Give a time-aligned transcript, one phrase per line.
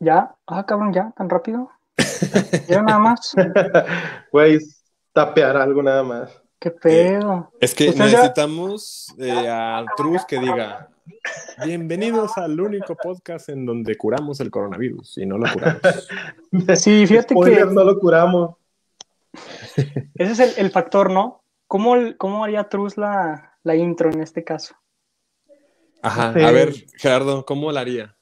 [0.00, 0.34] ya.
[0.46, 1.70] Ah, cabrón, ya, tan rápido.
[2.68, 3.34] Ya nada más.
[4.32, 4.58] Güey,
[5.12, 6.42] tapear algo nada más.
[6.58, 7.52] ¿Qué pedo?
[7.60, 10.88] Es que necesitamos eh, a Truz que diga,
[11.64, 16.08] bienvenidos al único podcast en donde curamos el coronavirus y no lo curamos.
[16.80, 18.56] Sí, fíjate Spoiler, que no lo curamos.
[20.16, 21.44] ese es el, el factor, ¿no?
[21.68, 24.74] ¿Cómo, cómo haría Truz la, la intro en este caso?
[26.02, 26.42] Ajá, Sí.
[26.42, 28.16] a ver, Gerardo, ¿cómo lo haría?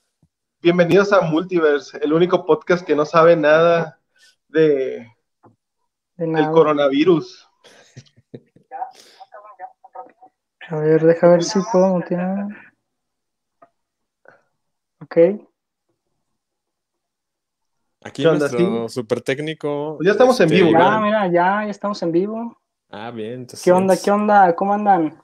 [0.60, 4.00] Bienvenidos a Multiverse, el único podcast que no sabe nada
[4.48, 5.06] de,
[6.16, 6.50] De nada.
[6.50, 7.48] coronavirus.
[10.68, 12.48] A ver, deja ver si puedo mutear.
[15.00, 15.16] Ok.
[18.02, 19.96] Aquí ¿Qué onda, nuestro super técnico.
[19.98, 21.00] Pues ya estamos en vivo, Ya, ¿verdad?
[21.00, 22.60] mira, ya, ya estamos en vivo.
[22.90, 23.32] Ah, bien.
[23.40, 23.94] Entonces, ¿Qué onda?
[24.02, 24.54] ¿Qué onda?
[24.56, 25.20] ¿Cómo andan?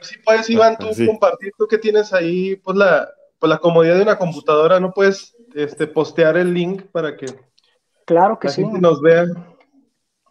[0.00, 1.06] Si puedes, Iván, tú Ah, sí.
[1.06, 5.36] compartir, tú que tienes ahí, pues la, pues la comodidad de una computadora, ¿no puedes
[5.54, 7.26] este, postear el link para que
[8.04, 8.62] Claro que la sí.
[8.62, 9.24] gente nos vea?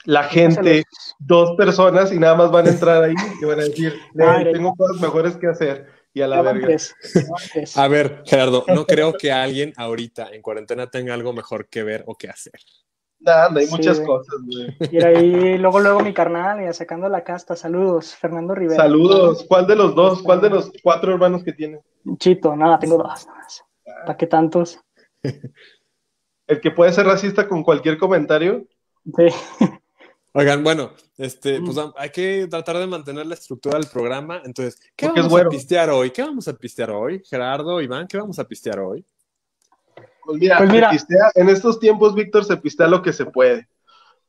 [0.05, 0.83] La gente,
[1.17, 4.53] dos personas y nada más van a entrar ahí y van a decir, Ah, "Nel,
[4.53, 6.67] tengo cosas mejores que hacer y a la verga.
[6.67, 6.95] tres,
[7.51, 7.75] tres.
[7.77, 12.03] A ver, Gerardo, no creo que alguien ahorita en cuarentena tenga algo mejor que ver
[12.07, 12.53] o que hacer.
[13.19, 14.07] Nada, hay Sí, muchas güey.
[14.07, 14.77] cosas, güey.
[14.91, 17.55] Y ahí, luego, luego mi carnal, ya sacando la casta.
[17.55, 18.83] Saludos, Fernando Rivera.
[18.83, 19.43] Saludos.
[19.47, 20.21] ¿Cuál de los dos?
[20.21, 21.79] ¿Cuál de los cuatro hermanos que tiene?
[22.17, 23.27] Chito, nada, tengo dos.
[24.05, 24.79] ¿Para qué tantos?
[26.47, 28.67] El que puede ser racista con cualquier comentario.
[29.05, 29.27] Sí.
[30.33, 34.41] Oigan, bueno, este, pues hay que tratar de mantener la estructura del programa.
[34.43, 36.11] Entonces, ¿qué Porque vamos a pistear hoy?
[36.11, 37.23] ¿Qué vamos a pistear hoy?
[37.25, 39.05] Gerardo, Iván, ¿qué vamos a pistear hoy?
[40.25, 40.91] Pues mira, Pues mira.
[40.91, 43.69] pistea- en estos tiempos, Víctor, se pistea lo que se puede.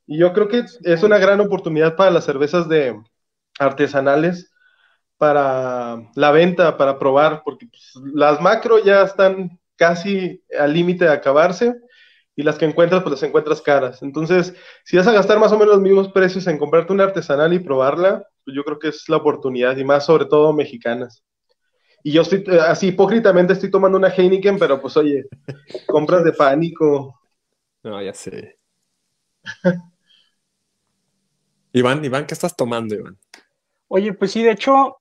[0.07, 2.99] Y yo creo que es una gran oportunidad para las cervezas de
[3.59, 4.53] artesanales,
[5.19, 11.13] para la venta, para probar, porque pues, las macro ya están casi al límite de
[11.13, 11.75] acabarse
[12.35, 14.03] y las que encuentras, pues las encuentras caras.
[14.03, 17.53] Entonces, si vas a gastar más o menos los mismos precios en comprarte una artesanal
[17.55, 21.25] y probarla, pues yo creo que es la oportunidad, y más sobre todo mexicanas.
[22.03, 25.25] Y yo estoy, eh, así hipócritamente estoy tomando una Heineken, pero pues oye,
[25.87, 27.19] compras de pánico.
[27.83, 28.59] No, ya sé.
[31.73, 33.19] Iván, Iván, ¿qué estás tomando, Iván?
[33.89, 34.99] Oye, pues sí, de hecho,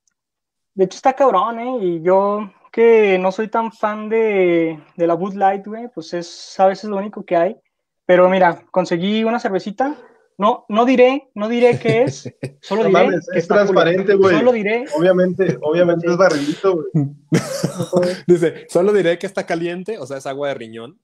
[0.76, 1.78] de hecho está cabrón, ¿eh?
[1.82, 6.60] Y yo que no soy tan fan de, de la Bud Light, güey, pues es
[6.60, 7.58] a veces lo único que hay.
[8.06, 9.96] Pero mira, conseguí una cervecita.
[10.38, 12.30] No, no diré, no diré qué es,
[12.62, 14.38] solo No diré mames, que es está transparente, güey.
[14.38, 17.16] Solo diré, Obviamente, obviamente es barrilito, güey.
[18.28, 21.00] Dice, solo diré que está caliente, o sea, es agua de riñón.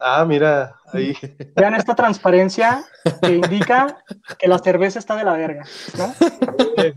[0.00, 1.12] Ah, mira, ahí.
[1.56, 2.84] vean esta transparencia
[3.20, 4.04] que indica
[4.38, 5.64] que la cerveza está de la verga,
[5.96, 6.14] ¿no?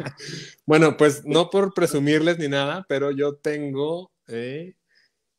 [0.66, 4.75] Bueno, pues no por presumirles ni nada, pero yo tengo eh,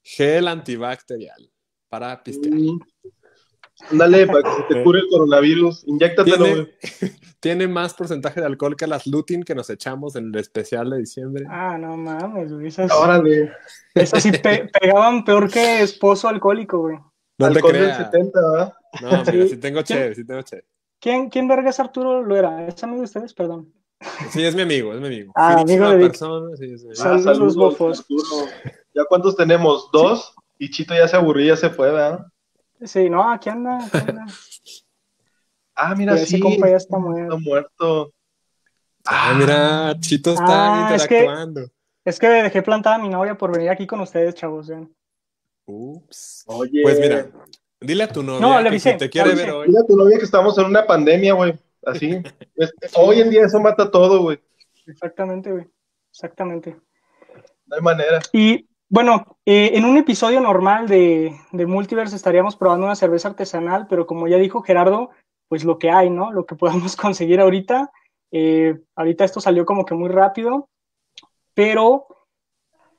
[0.03, 1.51] gel antibacterial
[1.89, 2.53] para pistear.
[2.55, 2.81] Mm.
[3.93, 6.77] Ándale, para que se te cure el coronavirus, inyéctatelo, Tiene, güey.
[7.41, 10.99] tiene más porcentaje de alcohol que las lutin que nos echamos en el especial de
[10.99, 11.45] diciembre.
[11.49, 12.67] Ah, no mames, güey.
[12.67, 13.53] Esas, Órale,
[13.95, 16.99] esas sí pe- pegaban peor que esposo alcohólico, güey.
[17.39, 17.99] No te alcohol del creas.
[17.99, 18.75] 70, ¿verdad?
[19.03, 19.57] No, mira, Sí.
[19.57, 20.67] tengo chévere, sí tengo chévere.
[21.01, 22.67] ¿Quién, quién verga es Arturo Loera?
[22.67, 23.35] ¿Es amigo de ustedes?
[23.35, 23.73] Perdón.
[24.31, 25.33] Sí, es mi amigo, es mi amigo.
[25.37, 26.09] Ah, Finísima amigo de Vic.
[26.09, 26.91] persona, sí, amigo.
[27.05, 28.01] Ah, Saludos, bofos.
[28.01, 28.47] Arturo.
[28.95, 29.89] ¿Ya cuántos tenemos?
[29.93, 30.35] ¿Dos?
[30.59, 32.27] Y Chito ya se aburrió, ya se fue, ¿verdad?
[32.83, 33.79] Sí, no, aquí anda.
[33.85, 34.27] Aquí anda.
[35.75, 38.13] Ah, mira, Ese sí, compa ya está está muerto.
[39.07, 40.45] Ah, mira, Chito está
[40.91, 41.63] Ah, es que- interactuando.
[42.05, 44.67] Es que dejé plantada a mi novia por venir aquí con ustedes, chavos.
[44.69, 44.93] vean.
[45.67, 46.45] Ups.
[46.47, 47.27] Oye, Pues mira,
[47.81, 49.45] dile a tu novia No, le que si te le quiere avisé.
[49.47, 49.67] ver hoy.
[49.69, 51.55] dile a tu novia que estamos en una pandemia, güey.
[51.85, 52.23] Así.
[52.95, 54.41] Hoy en día eso mata todo, güey.
[54.87, 55.67] Exactamente, güey.
[56.11, 56.77] Exactamente.
[57.67, 58.21] No hay manera.
[58.33, 63.87] Y bueno, eh, en un episodio normal de, de Multiverse estaríamos probando una cerveza artesanal,
[63.89, 65.11] pero como ya dijo Gerardo,
[65.49, 66.31] pues lo que hay, ¿no?
[66.33, 67.91] Lo que podemos conseguir ahorita.
[68.31, 70.69] Eh, ahorita esto salió como que muy rápido,
[71.55, 72.07] pero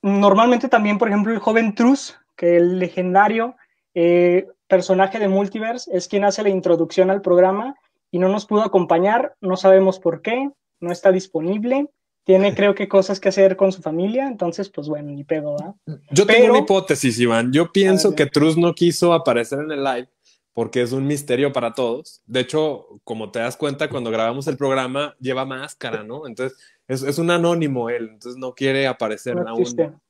[0.02, 3.56] normalmente también, por ejemplo, el joven Truz, que el legendario
[3.94, 7.76] eh, personaje de Multiverse, es quien hace la introducción al programa
[8.12, 10.50] y no nos pudo acompañar, no sabemos por qué,
[10.80, 11.88] no está disponible,
[12.24, 15.76] tiene creo que cosas que hacer con su familia, entonces pues bueno, ni pedo, ¿va?
[16.12, 17.52] Yo tengo una hipótesis, Iván.
[17.54, 20.10] Yo pienso que Truz no quiso aparecer en el live
[20.54, 22.22] porque es un misterio para todos.
[22.26, 26.28] De hecho, como te das cuenta, cuando grabamos el programa, lleva máscara, ¿no?
[26.28, 26.58] Entonces,
[26.88, 30.02] es, es un anónimo él, entonces no quiere aparecer No aún.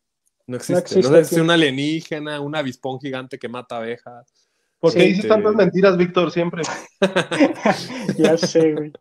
[0.48, 0.52] Existe.
[0.52, 0.74] No existe.
[0.74, 1.42] No, existe sé si es aquí.
[1.42, 4.50] un alienígena, un avispón gigante que mata abejas.
[4.80, 5.08] ¿Por qué Sí.
[5.08, 6.64] dices tantas mentiras, Víctor, siempre?
[8.18, 8.92] ya sé, güey.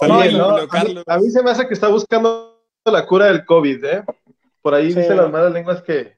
[0.00, 1.04] Oye, no, a, mí, Carlos.
[1.06, 4.04] a mí se me hace que está buscando la cura del COVID, ¿eh?
[4.62, 4.98] Por ahí Sí.
[5.00, 6.16] dicen las malas lenguas que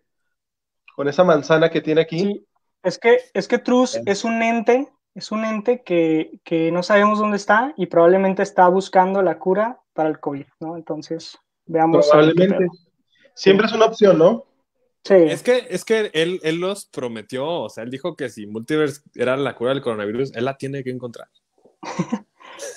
[0.95, 2.19] con esa manzana que tiene aquí.
[2.21, 2.47] Sí,
[2.85, 7.19] Es que, es que Truz es un ente, es un ente que, que no sabemos
[7.19, 10.77] dónde está y probablemente está buscando la cura para el COVID, ¿no?
[10.77, 11.37] Entonces,
[11.67, 12.09] veamos.
[12.09, 12.67] Probablemente.
[13.39, 14.45] Siempre es una opción, ¿no?
[15.05, 18.47] Sí, Es que, es que él, él los prometió, o sea, él dijo que si
[18.47, 21.29] Multiverse era la cura del coronavirus, él la tiene que encontrar.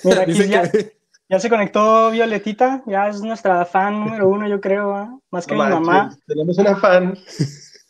[0.04, 0.96] mira, aquí ya, que-
[1.28, 5.18] ya se conectó Violetita, ya es nuestra fan número uno, yo creo, ¿ah?
[5.30, 6.18] más que No mi manches, mamá.
[6.26, 7.18] Tenemos una fan.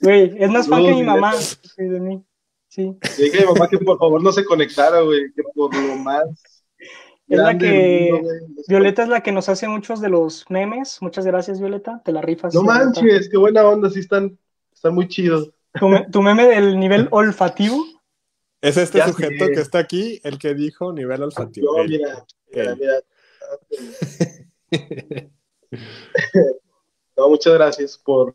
[0.00, 1.34] Güey, es más fan que mi mamá.
[1.34, 2.24] Sí, de mí.
[2.68, 2.96] Sí.
[3.18, 6.24] Dije a mi mamá que por favor no se conectara, güey, que por lo más.
[7.32, 8.28] Es la que- mundo,
[8.68, 10.98] Violeta es la que nos hace muchos de los memes.
[11.00, 12.00] Muchas gracias, Violeta.
[12.04, 12.54] Te la rifas.
[12.54, 12.84] No Violeta.
[12.84, 14.38] manches, qué buena onda, sí están,
[14.72, 15.50] están muy chidos.
[15.78, 17.84] Tu, me- tu meme del nivel olfativo.
[18.60, 19.52] Es este Ya sujeto sé.
[19.52, 21.76] que está aquí el que dijo nivel olfativo.
[21.78, 22.78] Yo, Él, mira, mira, él.
[25.10, 25.28] mira.
[27.16, 28.34] No, muchas gracias por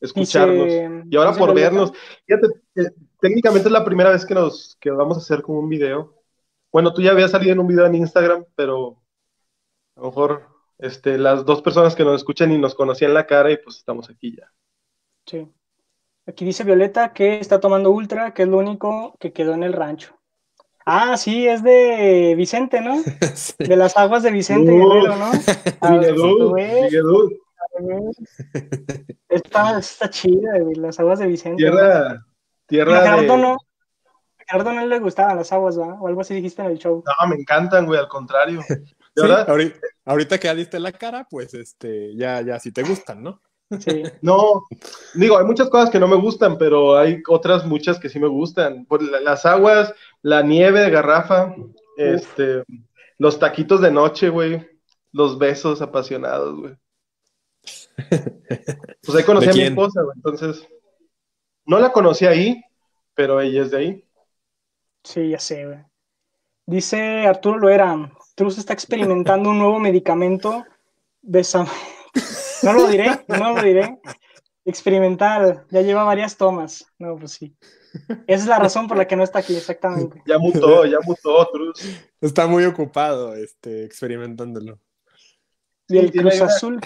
[0.00, 0.64] escucharnos.
[0.66, 1.92] Dice- y ahora por vernos.
[2.26, 2.90] Fíjate, eh,
[3.20, 6.14] técnicamente es la primera vez que nos que vamos a hacer como un video.
[6.72, 9.02] Bueno, tú ya habías salido en un video en Instagram, pero
[9.96, 10.48] a lo mejor
[10.78, 14.08] este, las dos personas que nos escuchan y nos conocían la cara y pues estamos
[14.08, 14.50] aquí ya.
[15.26, 15.46] Sí.
[16.26, 19.72] Aquí dice Violeta que está tomando Ultra, que es lo único que quedó en el
[19.72, 20.18] rancho.
[20.84, 22.96] Ah, sí, es de Vicente, ¿no?
[23.34, 23.54] Sí.
[23.58, 25.30] De las aguas de Vicente Uh, Guerrero, ¿no?
[25.80, 27.38] A ver, Miguelú, güey, Miguelú,
[29.28, 31.62] Está, está chida, güey, las aguas de Vicente.
[31.62, 32.24] tierra,
[32.66, 33.42] tierra Gerardo de...
[33.42, 33.56] no.
[34.52, 35.94] A Gerardo no le gustaban las aguas, ¿va?
[35.98, 37.02] O algo así dijiste en el show.
[37.06, 38.60] No, me encantan, güey, al contrario.
[38.68, 42.70] De Sí, verdad, ahorita, ahorita que ya diste la cara, pues este, ya, ya, si
[42.70, 43.40] te gustan, ¿no?
[43.78, 44.02] Sí.
[44.22, 44.66] No,
[45.14, 48.28] digo, hay muchas cosas que no me gustan, pero hay otras muchas que sí me
[48.28, 48.84] gustan.
[48.84, 51.54] Por las aguas, la nieve de garrafa,
[51.96, 52.64] este,
[53.16, 54.66] los taquitos de noche, güey,
[55.12, 56.74] los besos apasionados, güey.
[59.04, 60.68] Pues ahí conocí ¿De a mi esposa, güey, entonces,
[61.64, 62.62] no la conocí ahí,
[63.14, 64.04] pero ella es de ahí.
[65.04, 65.78] Sí, ya sé, güey.
[66.66, 70.64] Dice Arturo Loera, Truz está experimentando un nuevo medicamento
[71.20, 71.68] de Sam-
[72.62, 73.98] No lo diré, no lo diré.
[74.64, 76.86] Experimental, ya lleva varias tomas.
[76.98, 77.56] No, pues sí.
[78.28, 80.22] Esa es la razón por la que no está aquí, exactamente.
[80.24, 81.82] Ya mutó, ya mutó, Truz.
[82.20, 84.78] Está muy ocupado, este, experimentándolo.
[85.88, 86.80] Y el Cruz Azul.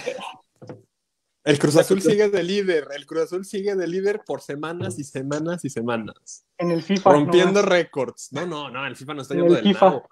[1.47, 5.05] El Cruz Azul sigue de líder, el Cruz Azul sigue de líder por semanas y
[5.05, 6.45] semanas y semanas.
[6.59, 7.11] en el FIFA.
[7.13, 8.33] Rompiendo récords.
[8.33, 9.87] No, no, no, el FIFA nos está En yendo el del FIFA.
[9.87, 10.09] nabo.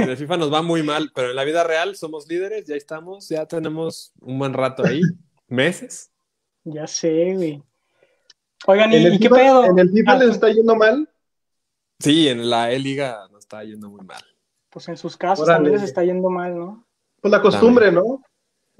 [0.00, 2.76] En el FIFA nos va muy mal, pero en la vida real somos líderes, ya
[2.76, 5.00] estamos, ya tenemos un buen rato ahí,
[5.48, 6.10] meses.
[6.64, 7.62] Ya sé, güey.
[8.66, 9.64] Oigan, ¿y, ¿En el y qué FIFA, pedo?
[9.64, 11.08] ¿En el FIFA Ah, les está yendo mal?
[11.98, 14.22] Sí, en la E-Liga nos está yendo muy mal.
[14.70, 15.56] Pues en sus casos Órale.
[15.56, 16.86] también les está yendo mal, ¿no?
[17.20, 18.22] Pues la costumbre, ¿no?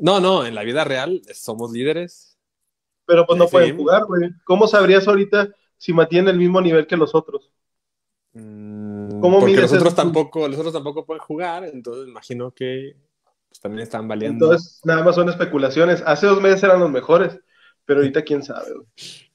[0.01, 2.39] No, no, en la vida real somos líderes.
[3.07, 3.51] Pero pues no Sí.
[3.53, 4.31] pueden jugar, güey.
[4.45, 7.53] ¿Cómo sabrías ahorita si mantienen el mismo nivel que los otros?
[8.33, 12.97] Mm, ¿Cómo porque los otros tampoco, los otros tampoco pueden jugar, entonces imagino que
[13.49, 14.47] pues, también están valiendo.
[14.47, 16.03] Entonces, nada más son especulaciones.
[16.07, 17.39] Hace dos meses eran los mejores,
[17.85, 18.87] pero ahorita quién sabe, güey.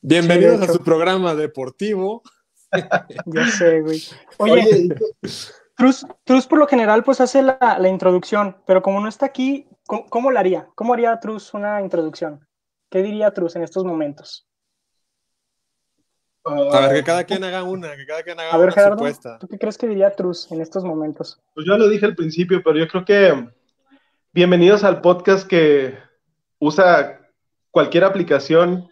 [0.01, 2.23] Bienvenidos Sí, a su programa deportivo.
[3.27, 4.01] Ya sé, güey.
[4.37, 5.29] Oye, Oye, ¿y qué-
[5.75, 9.67] Cruz, Cruz por lo general pues hace la, la introducción, pero como no está aquí,
[9.85, 10.67] ¿cómo, cómo la haría?
[10.75, 12.47] ¿Cómo haría Truz una introducción?
[12.89, 14.47] ¿Qué diría Truz en estos momentos?
[16.45, 18.97] A ver, que cada quien haga una, que cada quien haga A ver, una Gerardo,
[18.97, 19.39] supuesta.
[19.39, 21.41] ¿tú qué crees que diría Truz en estos momentos?
[21.53, 23.49] pues yo lo dije al principio, pero yo creo que
[24.31, 25.97] bienvenidos al podcast que
[26.59, 27.19] usa
[27.71, 28.87] cualquier aplicación.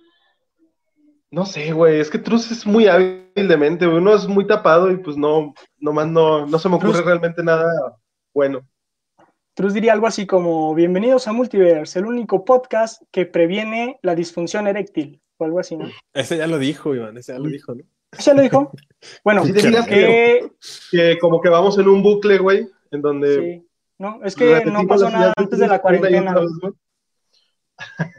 [1.34, 3.98] No sé, güey, es que Truz es muy hábil de mente, güey.
[3.98, 7.66] Uno es muy tapado y pues no, nomás no, no se me ocurre realmente nada
[8.36, 8.62] bueno.
[9.56, 14.68] Truz diría algo así como, bienvenidos a Multiverse, el único podcast que previene la disfunción
[14.68, 15.90] eréctil, o algo así, ¿no?
[16.13, 17.84] Ese ya lo dijo, Iván, ese ya lo dijo, ¿no?
[18.20, 18.72] ¿Ya lo dijo?
[19.24, 20.52] Bueno, Sí, dirías que...
[20.92, 23.68] Que como que vamos en un bucle, güey, en donde Sí.
[23.98, 26.36] No, es que no pasó nada antes de la cuarentena.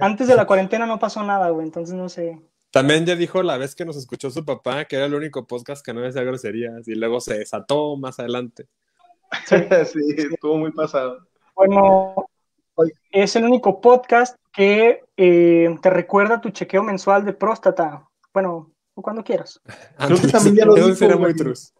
[0.00, 2.42] Antes de la cuarentena no pasó nada, güey, entonces no sé.
[2.74, 5.86] También ya dijo la vez que nos escuchó su papá que era el único podcast
[5.86, 8.66] que no decía groserías y luego se desató más adelante.
[9.46, 9.54] sí,
[10.32, 11.24] estuvo muy pasado.
[11.54, 12.16] Bueno,
[12.74, 12.90] Oye.
[13.12, 18.08] es el único podcast que eh, te recuerda tu chequeo mensual de próstata.
[18.32, 19.60] Bueno, o cuando quieras.
[19.96, 21.72] Creo que también ya lo dijo, sí era muy trus.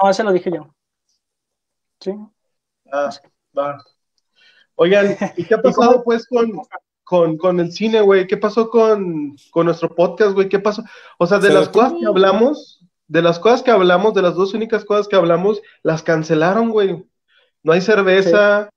[0.00, 0.72] No, ese lo dije yo.
[1.98, 2.12] Sí.
[2.92, 3.10] Ah,
[3.58, 3.82] va.
[4.76, 6.52] Oigan, ¿y qué ha pasado pues con,
[7.04, 8.26] con, con el cine, güey?
[8.26, 10.48] ¿Qué pasó con, con nuestro podcast, güey?
[10.48, 10.82] ¿Qué pasó?
[11.18, 14.34] O sea, de Se las cosas que hablamos, de las cosas que hablamos, de las
[14.34, 17.04] dos únicas cosas que hablamos, las cancelaron, güey.
[17.62, 18.70] No hay cerveza,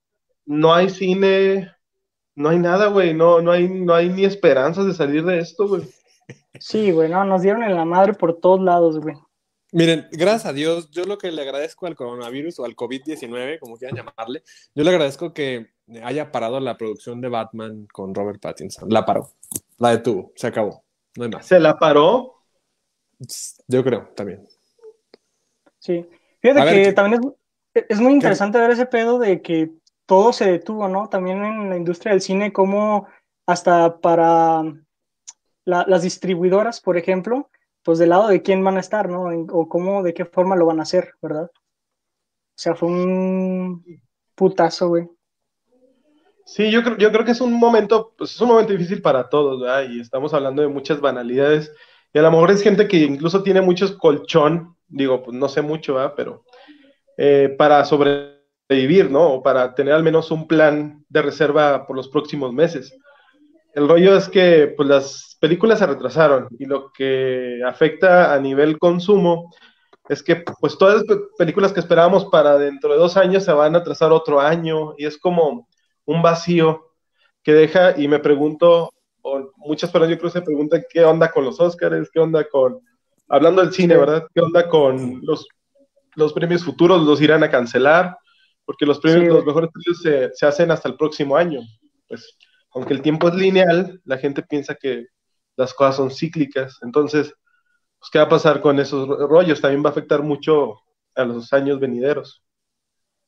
[0.44, 1.72] no hay cine,
[2.34, 3.14] no hay nada, güey.
[3.14, 5.82] No, no hay, no hay ni esperanzas de salir de esto, güey.
[6.60, 9.16] Sí, güey, no, nos dieron en la madre por todos lados, güey.
[9.70, 13.76] Miren, gracias a Dios, yo lo que le agradezco al coronavirus o al COVID-19, como
[13.76, 14.42] quieran llamarle,
[14.74, 15.70] yo le agradezco que
[16.02, 18.88] haya parado la producción de Batman con Robert Pattinson.
[18.90, 19.30] La paró,
[19.78, 20.84] la detuvo, se acabó,
[21.16, 21.46] no hay más.
[21.46, 22.42] ¿Se la paró?
[23.66, 24.46] Yo creo, también.
[25.78, 26.06] Sí,
[26.40, 27.20] fíjate que, también
[27.74, 29.72] es, es muy interesante ver ese pedo de que
[30.06, 31.08] todo se detuvo, ¿no?
[31.08, 33.06] También en la industria del cine, como
[33.46, 34.62] hasta para
[35.64, 37.50] las distribuidoras, por ejemplo,
[37.82, 39.24] pues del lado de quién van a estar, ¿no?
[39.52, 41.50] O cómo, de qué forma lo van a hacer, ¿verdad?
[41.52, 44.02] O sea, fue un
[44.34, 45.08] putazo, güey.
[46.48, 49.28] Sí, yo creo, yo creo que es un momento, pues es un momento difícil para
[49.28, 49.84] todos, ¿verdad?
[49.90, 51.70] Y estamos hablando de muchas banalidades.
[52.14, 55.60] Y a lo mejor es gente que incluso tiene muchos colchón, digo, pues no sé
[55.60, 56.14] mucho, ¿verdad?
[56.16, 56.44] Pero
[57.18, 59.34] eh, para sobrevivir, ¿no?
[59.34, 62.96] O para tener al menos un plan de reserva por los próximos meses.
[63.74, 68.78] El rollo es que pues, las películas se retrasaron y lo que afecta a nivel
[68.78, 69.52] consumo
[70.08, 73.74] es que pues todas las películas que esperábamos para dentro de dos años se van
[73.74, 75.68] a atrasar otro año y es como
[76.08, 76.94] un vacío
[77.42, 81.44] que deja y me pregunto, o muchas personas yo creo se preguntan qué onda con
[81.44, 82.80] los Oscars, qué onda con,
[83.28, 84.26] hablando del cine, ¿verdad?
[84.34, 85.46] ¿Qué onda con los,
[86.14, 87.04] los premios futuros?
[87.04, 88.16] ¿Los irán a cancelar?
[88.64, 91.60] Porque los premios, los mejores premios se, se hacen hasta el próximo año.
[92.08, 92.38] Pues
[92.72, 95.06] aunque el tiempo es lineal, la gente piensa que
[95.56, 96.78] las cosas son cíclicas.
[96.80, 97.34] Entonces,
[97.98, 99.60] pues, ¿qué va a pasar con esos rollos?
[99.60, 100.80] También va a afectar mucho
[101.14, 102.42] a los años venideros.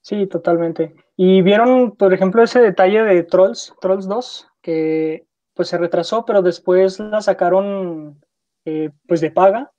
[0.02, 0.94] Sí, totalmente.
[1.16, 6.42] Y vieron, por ejemplo, ese detalle de Trolls, Trolls 2, que pues se retrasó, pero
[6.42, 8.24] después la sacaron
[8.64, 9.72] eh, pues de paga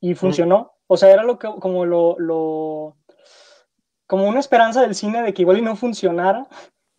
[0.00, 0.72] y funcionó.
[0.86, 2.96] O sea, era lo que, como lo, lo,
[4.06, 6.46] como una esperanza del cine de que igual y no funcionara,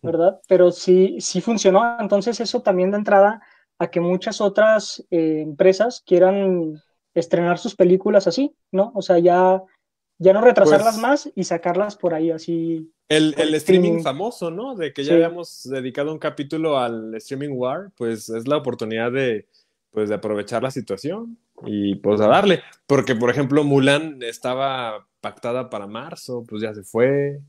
[0.02, 0.40] ¿verdad?
[0.48, 1.98] Pero sí, sí funcionó.
[2.00, 3.42] Entonces eso también da entrada
[3.78, 6.82] a que muchas otras eh, empresas quieran
[7.14, 8.92] estrenar sus películas así, ¿no?
[8.94, 9.62] O sea, ya,
[10.18, 12.90] ya no retrasarlas pues más y sacarlas por ahí así.
[13.08, 14.74] El, streaming, famoso, ¿no?
[14.74, 19.46] De que ya habíamos dedicado un capítulo al streaming war, pues es la oportunidad de,
[19.92, 22.62] pues, de aprovechar la situación y pues a darle.
[22.86, 27.40] Porque, por ejemplo, Mulan estaba pactada para marzo, pues ya se fue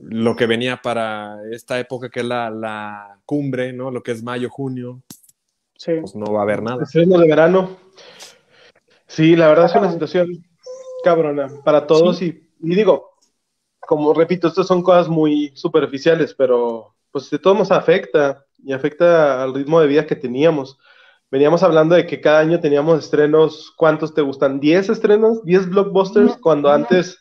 [0.00, 3.90] lo que venía para esta época que es la, cumbre, ¿no?
[3.90, 5.02] Lo que es mayo, junio.
[5.76, 5.94] Sí.
[6.00, 6.84] Pues no va a haber nada.
[6.84, 7.76] Estreno de verano.
[9.08, 10.44] Sí, la verdad es una situación
[11.04, 13.12] cabrona para todos y, digo,
[13.78, 19.42] como repito, estas son cosas muy superficiales, pero pues de todos nos afecta y afecta
[19.42, 20.78] al ritmo de vida que teníamos.
[21.30, 24.60] Veníamos hablando de que cada año teníamos estrenos, ¿cuántos te gustan?
[24.60, 25.42] ¿10 estrenos?
[25.44, 26.36] ¿10 blockbusters?
[26.38, 27.18] Cuando antes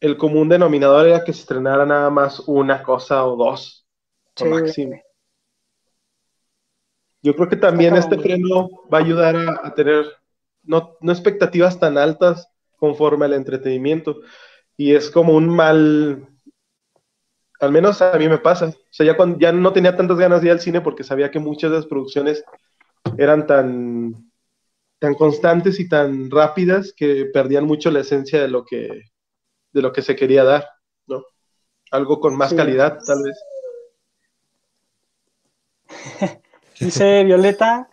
[0.00, 3.86] el común denominador era que se estrenara nada más una cosa o dos,
[4.44, 5.00] máximo.
[7.20, 10.06] Yo creo que también este freno va a ayudar a, tener
[10.62, 12.48] no, expectativas tan altas
[12.78, 14.20] conforme al entretenimiento.
[14.76, 16.26] Y es como un mal,
[17.60, 18.66] al menos a mí me pasa.
[18.66, 21.30] O sea, ya, cuando, ya no tenía tantas ganas de ir al cine porque sabía
[21.30, 22.44] que muchas de las producciones
[23.16, 24.30] eran tan,
[24.98, 29.10] tan constantes y tan rápidas que perdían mucho la esencia de lo que,
[29.72, 30.68] de lo que se quería dar,
[31.06, 31.24] ¿no?
[31.90, 33.38] Algo con más calidad, tal vez.
[36.80, 37.88] Dice Violeta,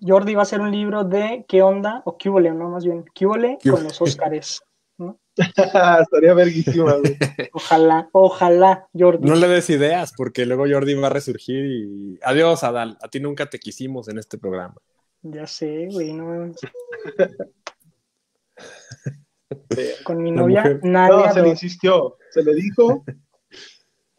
[0.00, 3.04] Jordi va a hacer un libro de qué onda, o qué huele, no, más bien,
[3.14, 4.62] qué huele con los Óscares.
[4.98, 5.18] ¿no?
[5.36, 7.16] Estaría verguísima, güey.
[7.52, 9.28] Ojalá, ojalá, Jordi.
[9.28, 12.18] No le des ideas, porque luego Jordi va a resurgir y.
[12.22, 12.98] Adiós, Adal.
[13.00, 14.76] A ti nunca te quisimos en este programa.
[15.22, 16.52] Ya sé, güey, no.
[20.04, 21.26] Con mi novia, nadie.
[21.26, 23.04] No, se le insistió, se le dijo,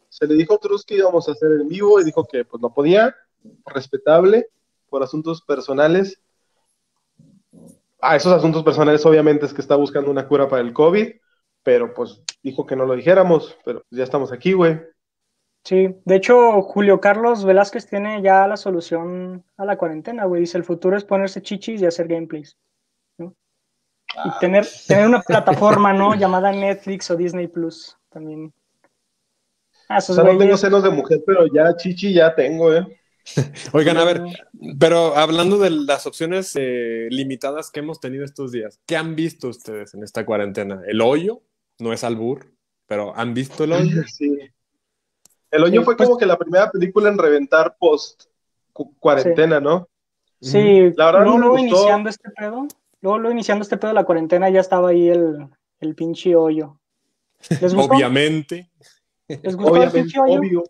[0.08, 2.60] se le dijo a Trus que íbamos a hacer en vivo y dijo que pues
[2.60, 3.14] no podía,
[3.66, 4.48] respetable,
[4.92, 6.20] por asuntos personales.
[8.02, 11.08] A esos asuntos personales, obviamente, es que está buscando una cura para el COVID,
[11.62, 14.80] pero pues dijo que no lo dijéramos, pero ya estamos aquí, güey.
[15.64, 20.42] Sí, de hecho, Julio Carlos Velázquez tiene ya la solución a la cuarentena, güey.
[20.42, 22.58] Dice: el futuro es ponerse chichis y hacer gameplays
[24.24, 26.14] y tener, tener una plataforma, ¿no?
[26.18, 28.52] Llamada Netflix o Disney Plus también.
[29.88, 32.86] Ah, no tengo senos de mujer, pero ya chichi ya tengo, ¿eh?
[33.72, 34.22] Oigan, a ver,
[34.78, 39.48] pero hablando de las opciones eh, limitadas que hemos tenido estos días, ¿qué han visto
[39.48, 40.82] ustedes en esta cuarentena?
[40.86, 41.42] ¿El hoyo?
[41.78, 42.52] No es albur,
[42.86, 44.02] pero ¿han visto el hoyo?
[44.06, 44.38] Sí.
[45.50, 48.24] El hoyo fue pues como que la primera película en reventar post
[48.98, 49.88] cuarentena, ¿no?
[50.40, 52.66] Sí, la verdad no, iniciando este pedo,
[53.00, 55.48] Luego, luego, iniciando este pedo de la cuarentena, ya estaba ahí el,
[55.80, 56.78] el pinche hoyo.
[57.76, 58.70] Obviamente.
[59.26, 60.62] ¿Les gustó el pinche hoyo?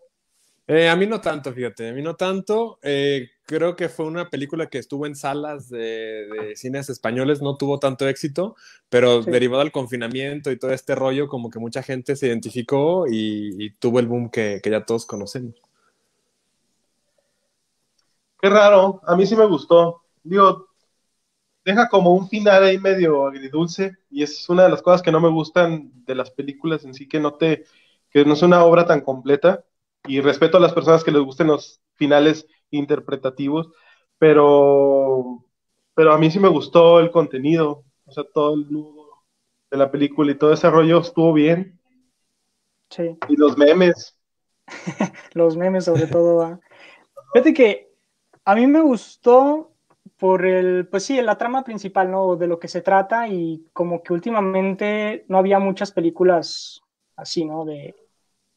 [0.67, 2.79] Eh, a mí no tanto, fíjate, a mí no tanto.
[2.83, 5.79] Eh, creo que fue una película que estuvo en salas de,
[6.27, 8.55] de cines españoles, no tuvo tanto éxito,
[8.89, 9.31] pero Sí.
[9.31, 13.71] derivado al confinamiento y todo este rollo, como que mucha gente se identificó y, y
[13.71, 15.55] tuvo el boom que, que ya todos conocemos.
[18.39, 20.03] Qué raro, a mí sí me gustó.
[20.23, 20.67] Digo,
[21.65, 25.21] deja como un final ahí medio agridulce y es una de las cosas que no
[25.21, 27.65] me gustan de las películas en sí, que no te,
[28.11, 29.65] que no es una obra tan completa
[30.07, 33.69] y respeto a las personas que les gusten los finales interpretativos,
[34.17, 35.45] pero,
[35.93, 39.23] pero a mí sí me gustó el contenido, o sea, todo el nudo
[39.71, 41.79] de la película y todo ese rollo estuvo bien
[42.89, 43.17] Sí.
[43.27, 44.15] y los memes.
[45.33, 46.37] los memes sobre todo.
[46.37, 46.59] ¿va?
[47.33, 47.91] Fíjate que
[48.45, 49.71] a mí me gustó
[50.17, 52.35] por el, pues sí, la trama principal, ¿no?
[52.35, 56.81] De lo que se trata y como que últimamente no había muchas películas
[57.15, 57.65] así, ¿no?
[57.65, 57.95] De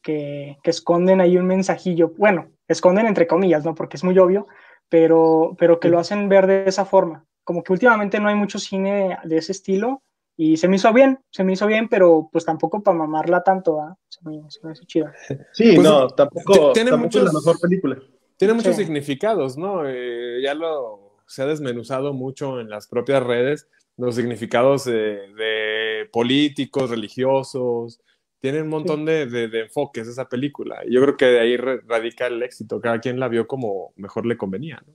[0.07, 2.13] que, que esconden ahí un mensajillo.
[2.17, 3.75] Bueno, esconden entre comillas, ¿no?
[3.75, 4.47] Porque es muy obvio,
[4.89, 7.25] pero, pero que lo hacen ver de esa forma.
[7.43, 10.01] Como que últimamente no hay mucho cine de ese estilo
[10.37, 13.75] y se me hizo bien, se me hizo bien, pero pues tampoco para mamarla tanto,
[13.77, 13.97] ¿va?
[14.07, 15.13] Se me, se me hizo chida.
[15.51, 17.97] Sí, Pues, no, tampoco, tiene tampoco es la muchos- mejor película.
[18.37, 18.83] Tiene muchos Sí.
[18.83, 19.81] significados, ¿no?
[19.85, 26.07] Eh, ya lo se ha desmenuzado mucho en las propias redes, los significados de, de
[26.13, 27.99] políticos, religiosos,
[28.39, 30.81] tiene un montón de, de- de enfoques esa película.
[30.85, 32.79] Y yo creo que de ahí radica el éxito.
[32.79, 34.93] Cada quien la vio como mejor le convenía, ¿no?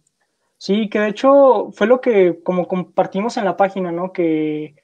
[0.59, 4.13] Sí, que de hecho fue lo que como compartimos en la página, ¿no?
[4.13, 4.77] Que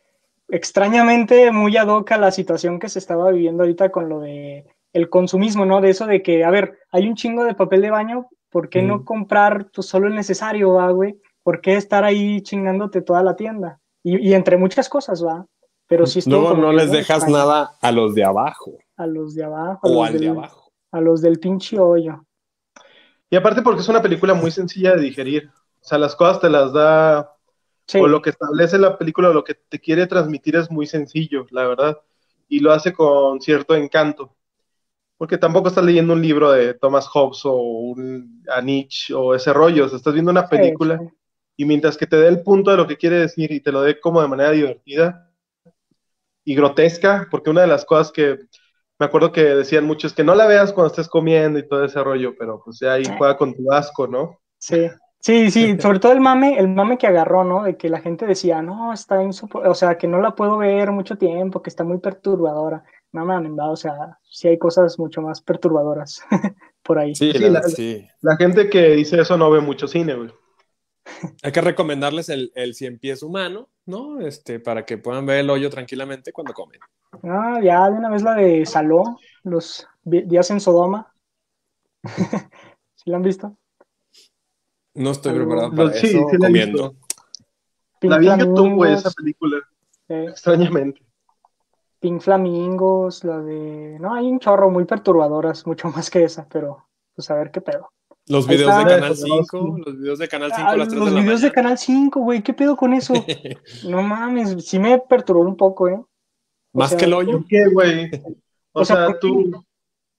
[0.49, 4.67] extrañamente muy ad hoc a la situación que se estaba viviendo ahorita con lo de
[4.93, 5.81] el consumismo, ¿no?
[5.81, 8.83] De eso de que, a ver, hay un chingo de papel de baño, ¿por qué
[8.83, 11.17] no comprar pues, solo el necesario, va, güey?
[11.43, 13.81] ¿Por qué estar ahí chingándote toda la tienda?
[14.03, 15.47] Y, y entre muchas cosas, va.
[15.89, 17.37] Pero sí Luego no les dejas extraño.
[17.39, 20.29] nada a los de abajo A los de abajo, a o los al de del-
[20.29, 20.73] abajo.
[20.93, 22.25] a los del pinche hoyo.
[23.31, 25.51] Y aparte porque es una película muy sencilla de digerir.
[25.81, 27.35] O sea, las cosas te las da,
[27.87, 30.87] Sí, o lo que establece la película, o lo que te quiere transmitir es muy
[30.87, 31.99] sencillo, la verdad.
[32.49, 34.35] Y lo hace con cierto encanto.
[35.19, 39.53] Porque tampoco estás leyendo un libro de Thomas Hobbes o un, a Nietzsche o ese
[39.53, 39.87] rollo.
[39.87, 41.09] O sea, estás viendo una sí, película sí.
[41.57, 43.83] y mientras que te dé el punto de lo que quiere decir y te lo
[43.83, 45.28] dé como de manera divertida
[46.51, 48.39] y grotesca, porque una de las cosas que
[48.99, 52.03] me acuerdo que decían muchos que no la veas cuando estés comiendo y todo ese
[52.03, 54.41] rollo, pero pues ya ahí juega con tu asco, ¿no?
[54.59, 54.89] Sí,
[55.21, 57.65] sí, sí, sobre todo el mame, el mame que agarró, ¿no?
[57.65, 60.91] De que la gente decía, no, está insoportable, o sea, que no la puedo ver
[60.91, 62.83] mucho tiempo, que está muy perturbadora.
[63.13, 66.21] No mames, va, o sea, sí hay cosas mucho más perturbadoras
[66.83, 67.15] por ahí.
[67.15, 68.07] Sí, Sí, la- la- sí.
[68.21, 70.31] La gente que dice eso no ve mucho cine, güey.
[71.43, 74.21] Hay que recomendarles el, el cien pies humano, ¿no?
[74.21, 76.79] Este, para que puedan ver el hoyo tranquilamente cuando comen.
[77.25, 79.03] Ah, ya de una vez la de Saló,
[79.43, 81.13] los días en Sodoma.
[82.95, 83.57] ¿Sí la han visto?
[84.95, 86.95] No estoy Algo- preparado para sí, eso sí la comiendo.
[88.03, 89.59] La vi en YouTube, güey, esa película,
[90.09, 91.01] eh, extrañamente.
[92.01, 93.97] Pink Flamingos, la de...
[93.99, 97.61] No, hay un chorro muy perturbadoras, mucho más que esa, pero pues a ver qué
[97.61, 97.91] pedo.
[98.29, 98.85] Los videos de.
[98.85, 99.23] Canal Sí.
[99.25, 101.53] 5, los videos de Canal 5 Ah, a las 3 los de la videos de.
[101.53, 103.15] Canal 5, güey, ¿qué pedo con eso?
[103.89, 106.01] No mames, sí me perturbó un poco, ¿eh?
[106.73, 107.39] Más sea, que el hoyo.
[107.39, 108.11] ¿Por qué, güey?
[108.73, 109.29] O, O sea, sea, ¿por qué?
[109.29, 109.65] tú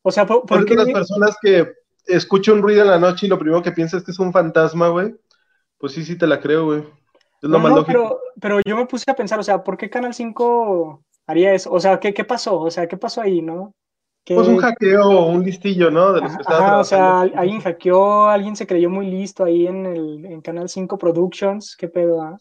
[0.02, 0.76] O sea, ¿por, qué?
[0.76, 1.72] las personas que
[2.06, 4.34] escucha un ruido en la noche y lo primero que piensas es que es un
[4.34, 5.16] fantasma, güey.
[5.78, 6.80] Pues sí, sí te la creo, güey.
[7.42, 9.78] Es lo No, más no, pero, pero yo me puse a pensar, o sea, ¿por
[9.78, 11.72] qué Canal 5 haría eso?
[11.72, 12.60] O sea, ¿qué, qué pasó?
[12.60, 13.74] O sea, ¿qué pasó ahí, no?
[14.30, 16.14] ¿Qué- Pues un hackeo o un listillo, ¿no?
[16.14, 19.88] De los que Ajá, o sea, alguien hackeó, alguien se creyó muy listo ahí en
[19.88, 22.22] el en Canal 5 Productions, ¿qué pedo?
[22.22, 22.38] ah?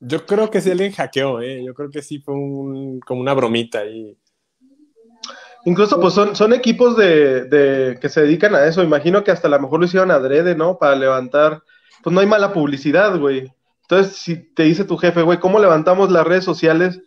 [0.00, 1.64] Yo creo que sí alguien hackeó, ¿eh?
[1.64, 4.16] Yo creo que sí fue un, como una bromita ahí.
[5.64, 8.82] Incluso, pues son, son equipos de, de- que se dedican a eso.
[8.82, 10.78] Imagino que hasta a lo mejor lo hicieron adrede, ¿no?
[10.78, 11.62] Para levantar.
[12.02, 13.50] Pues no hay mala publicidad, güey.
[13.82, 17.00] Entonces, si te dice tu jefe, güey, ¿cómo levantamos las redes sociales?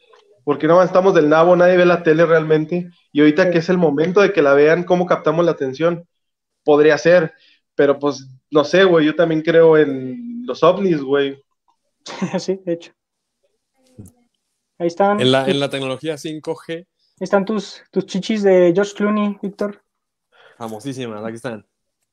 [0.47, 2.89] Porque no estamos del nabo, nadie ve la tele realmente.
[3.11, 3.51] Y ahorita Sí.
[3.51, 6.07] que es el momento de que la vean, ¿cómo captamos la atención?
[6.63, 7.33] Podría ser.
[7.75, 11.43] Pero pues, no sé, güey, yo también creo en los ovnis, güey.
[12.39, 12.93] sí, de hecho.
[14.79, 16.87] Ahí están, En la, en la tecnología 5G,
[17.19, 19.83] están tus, tus chichis de George Clooney, Víctor.
[20.57, 21.65] famosísimas, aquí están.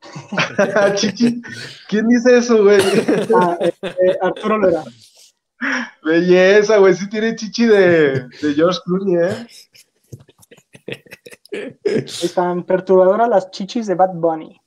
[0.96, 1.40] Chichi,
[1.88, 2.80] ¿quién dice eso, güey?
[3.36, 4.82] Ah, eh, eh, Arturo Lora.
[6.02, 9.46] Belleza, güey, sí tiene chichi de, de George Clooney, ¿eh?
[11.84, 14.60] Están perturbadoras las chichis de Bad Bunny.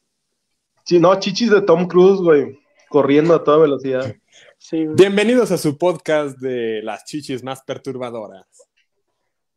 [0.83, 4.15] Sí, no, chichis de Tom Cruise, güey, corriendo a toda velocidad.
[4.57, 4.87] Sí.
[4.87, 8.47] Bienvenidos a su podcast de las chichis más perturbadoras.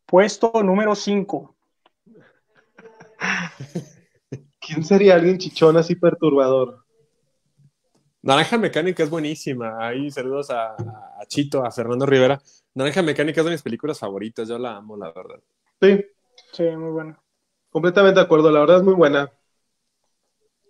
[0.07, 1.57] Puesto número 5.
[4.61, 6.80] ¿Quién sería alguien chichón así perturbador?
[8.23, 9.77] Naranja Mecánica es buenísima.
[9.87, 12.41] Ahí saludos a, a Chito, a Fernando Rivera.
[12.75, 14.49] Naranja Mecánica es de mis películas favoritas.
[14.49, 15.41] Yo la amo, la verdad.
[15.81, 16.05] Sí,
[16.53, 17.17] Sí, muy bueno.
[17.71, 18.51] completamente de acuerdo.
[18.51, 19.31] La verdad es muy buena.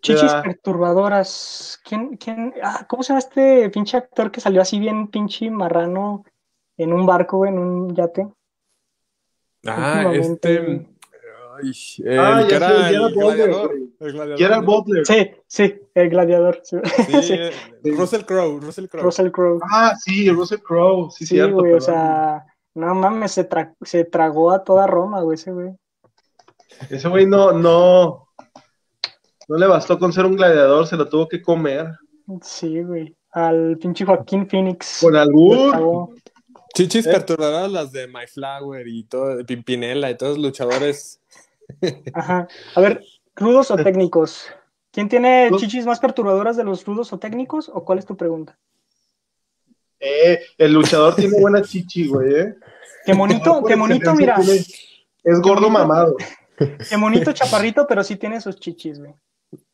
[0.02, 0.42] Chichis Ya.
[0.42, 1.80] perturbadoras.
[1.84, 2.54] ¿Quién, quién?
[2.62, 6.24] Ah, ¿cómo se llama este pinche actor que salió así bien pinche marrano
[6.76, 8.28] en un barco, en un yate?
[9.66, 10.88] Ah, este.
[11.62, 13.73] El Ah, que era el gladiador.
[14.01, 14.38] El gladiador.
[14.38, 14.66] Gerard ¿no?
[14.66, 15.07] Butler.
[15.07, 16.61] Sí, sí, el gladiador.
[16.64, 17.51] Sí, Sí, Sí, eh,
[17.96, 19.03] Russell Crowe, Russell Crowe.
[19.05, 19.59] Russell Crowe.
[19.70, 21.11] Ah, sí, Russell Crowe.
[21.11, 21.57] Sí, Sí, cierto.
[21.57, 22.44] güey, o sea,
[22.75, 25.70] no mames, se, tra- se tragó a toda Roma, güey, ese güey.
[26.88, 28.29] Ese güey no, no.
[29.49, 31.88] No le bastó con ser un gladiador, se lo tuvo que comer.
[32.42, 33.16] Sí, güey.
[33.33, 34.99] Al pinche Joaquín Phoenix.
[35.01, 36.11] Con tragó.
[36.75, 37.11] Chichis Eh.
[37.12, 41.19] perturbadoras, las de My Flower y todo, Pimpinela y todos los luchadores.
[42.14, 42.48] Ajá.
[42.74, 43.02] A ver,
[43.37, 44.46] ¿rudos o técnicos?
[44.92, 47.70] ¿Quién tiene chichis más perturbadoras de los rudos o técnicos?
[47.72, 48.59] ¿O cuál es tu pregunta?
[50.00, 52.54] Eh, el luchador tiene buena chichi, güey, eh.
[53.04, 54.37] Qué monito, qué monito, mira.
[54.37, 54.64] Tiene-
[55.22, 56.16] Es gordo mamado.
[56.88, 59.14] Qué monito chaparrito, pero sí tiene sus chichis, güey.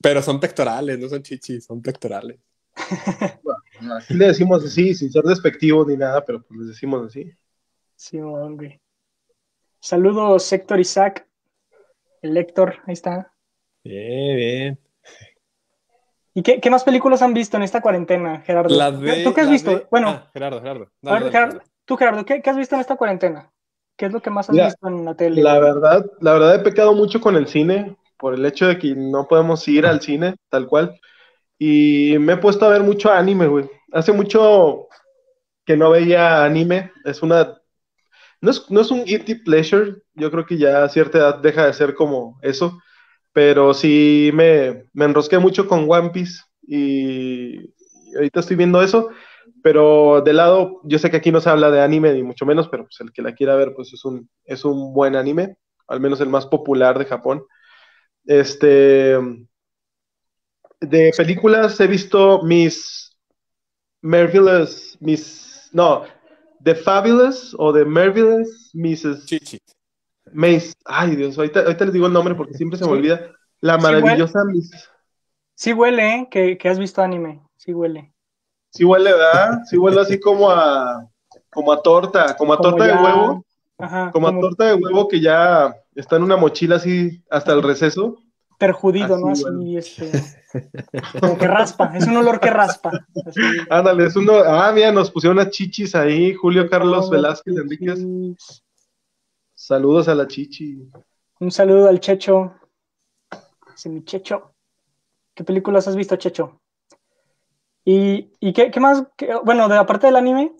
[0.00, 2.38] Pero son pectorales, no son chichis, son pectorales.
[2.74, 7.30] Aquí le decimos así, sin ser despectivos ni nada, pero pues les decimos así.
[7.94, 8.80] Sí, güey.
[9.80, 11.26] Saludos, Héctor Isaac.
[12.26, 13.32] El Héctor, ahí está.
[13.84, 14.78] Bien, bien.
[16.34, 18.78] ¿Y qué, qué más películas han visto en esta cuarentena, Gerardo?
[18.78, 19.70] Las de, ¿Tú qué has visto?
[19.70, 20.92] de- Bueno, Ah, Gerardo, Gerardo.
[21.06, 21.62] a Dale, ver, dale, Gerardo, dale.
[21.86, 23.52] tú, Gerardo, ¿qué, qué has visto en esta cuarentena?
[23.96, 25.50] ¿Qué es lo que más has Mira, visto en la tele?
[25.50, 28.94] La verdad, la verdad he pecado mucho con el cine, por el hecho de que
[28.96, 31.00] no podemos ir al cine, tal cual.
[31.58, 33.70] Y me he puesto a ver mucho anime, güey.
[33.92, 34.88] Hace mucho
[35.66, 36.92] que no veía anime.
[37.04, 37.58] Es una.
[38.40, 39.96] No es, no es un guilty pleasure.
[40.14, 42.78] Yo creo que ya a cierta edad deja de ser como eso.
[43.32, 46.42] Pero sí me, me enrosqué mucho con One Piece.
[46.66, 47.58] Y
[48.16, 49.10] ahorita estoy viendo eso.
[49.62, 52.68] Pero de lado, yo sé que aquí no se habla de anime ni mucho menos,
[52.68, 55.56] pero pues el que la quiera ver, pues es un, es un buen anime,
[55.88, 57.44] al menos el más popular de Japón.
[58.26, 59.16] Este,
[60.80, 63.10] de películas he visto mis
[64.02, 66.04] Marvelous, mis, no,
[66.66, 69.24] The Fabulous o The Marvelous Mrs.
[69.26, 69.60] Chichis.
[70.32, 70.72] Mace.
[70.84, 72.96] Ay, Dios, ahorita, ahorita les digo el nombre porque siempre se me Sí.
[72.98, 73.30] olvida.
[73.60, 74.70] La Sí, maravillosa Miss.
[75.54, 76.28] Sí huele, ¿eh?
[76.28, 77.40] Que, que has visto anime.
[77.56, 78.12] Sí huele.
[78.72, 79.60] Sí huele, ¿verdad?
[79.70, 81.08] Sí huele así como a,
[81.50, 83.44] como a torta, como a Como torta ya- de huevo.
[83.78, 87.52] Ajá, Como, como a torta de huevo que ya está en una mochila así hasta
[87.52, 88.16] el receso.
[88.58, 89.28] perjudido, ¿no?
[89.30, 90.10] Así este.
[91.20, 91.92] Como que raspa.
[91.96, 92.90] Es un olor que raspa.
[93.26, 93.40] Así.
[93.70, 94.34] Ándale, es uno.
[94.44, 98.00] Ah, mira, nos pusieron unas chichis ahí, Julio Carlos Oh, Velázquez Enríquez.
[99.54, 100.88] Saludos a la chichi.
[101.40, 102.54] Un saludo al Checho.
[103.72, 104.54] Dice mi Checho.
[105.34, 106.60] ¿Qué películas has visto, Checho?
[107.84, 109.04] ¿Y, y qué, qué más?
[109.16, 110.52] ¿Qué- bueno, de aparte del anime,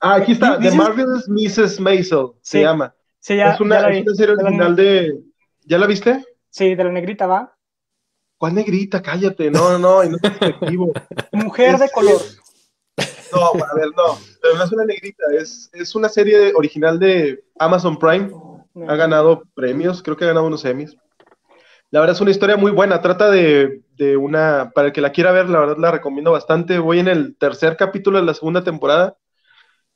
[0.00, 0.72] Ah, aquí está, The.
[0.72, 1.78] Marvelous Mrs.
[1.80, 2.92] Maisel se llama.
[3.20, 3.98] sí, ya, es, una, ya la vi.
[3.98, 5.22] es una serie De original de.
[5.64, 6.24] ¿Ya la viste?
[6.50, 7.56] Sí, de la negrita va.
[8.42, 9.00] ¿Cuál negrita?
[9.00, 9.52] Cállate.
[9.52, 10.92] No, no, no, y no es despectivo.
[11.30, 12.20] Mujer de color.
[13.32, 14.18] No, a ver, no.
[14.42, 18.32] Pero no es una negrita, es, es una serie original de Amazon Prime.
[18.88, 20.96] Ha ganado premios, creo que ha ganado unos Emmys.
[21.92, 23.00] La verdad es una historia muy buena.
[23.00, 24.72] Trata de, de una.
[24.74, 26.80] Para el que la quiera ver, la verdad la recomiendo bastante.
[26.80, 29.16] Voy en el tercer capítulo de la segunda temporada.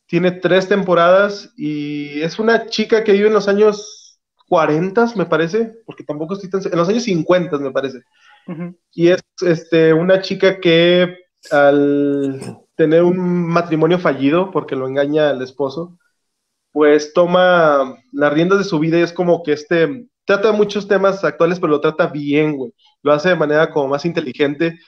[0.07, 5.83] Tiene tres temporadas y es una chica que vive en los años 40, me parece,
[5.85, 6.63] porque tampoco estoy tan.
[6.65, 8.03] En los años 50, me parece.
[8.93, 11.17] Y es este, una chica que
[11.51, 12.41] al
[12.77, 15.99] tener un matrimonio fallido, porque lo engaña el esposo,
[16.73, 21.25] pues toma las riendas de su vida y es como que este, trata muchos temas
[21.25, 22.73] actuales, pero lo trata bien, güey.
[23.03, 24.79] Lo hace de manera como más inteligente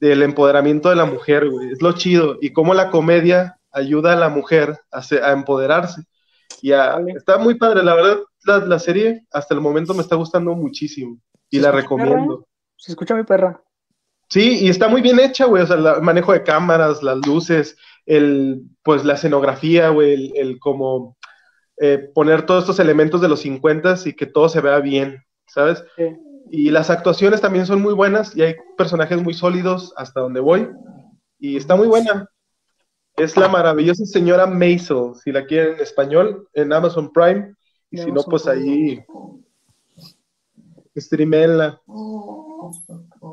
[0.00, 1.70] del empoderamiento de la mujer, güey.
[1.72, 2.38] Es lo chido.
[2.40, 6.02] Y cómo la comedia ayuda a la mujer a, se- a empoderarse.
[6.62, 10.16] Y a- está muy padre, la verdad, la, la serie hasta el momento me está
[10.16, 11.18] gustando muchísimo.
[11.50, 12.46] Y ¿Se la recomiendo.
[12.78, 13.62] Se escucha mi perra.
[14.30, 15.62] Sí, y está muy bien hecha, güey.
[15.62, 20.58] O sea, el manejo de cámaras, las luces, el, pues la escenografía, güey, el, el
[20.58, 21.16] como
[21.78, 25.84] eh, poner todos estos elementos de los 50 y que todo se vea bien, ¿sabes?
[25.96, 26.04] Sí.
[26.50, 30.68] Y las actuaciones también son muy buenas y hay personajes muy sólidos hasta donde voy.
[31.38, 32.28] Y está muy buena.
[33.16, 37.54] Es la maravillosa señora Maisel, si la quieren en español, en Amazon Prime.
[37.90, 39.04] Y si no, pues ahí
[40.96, 41.80] streamenla.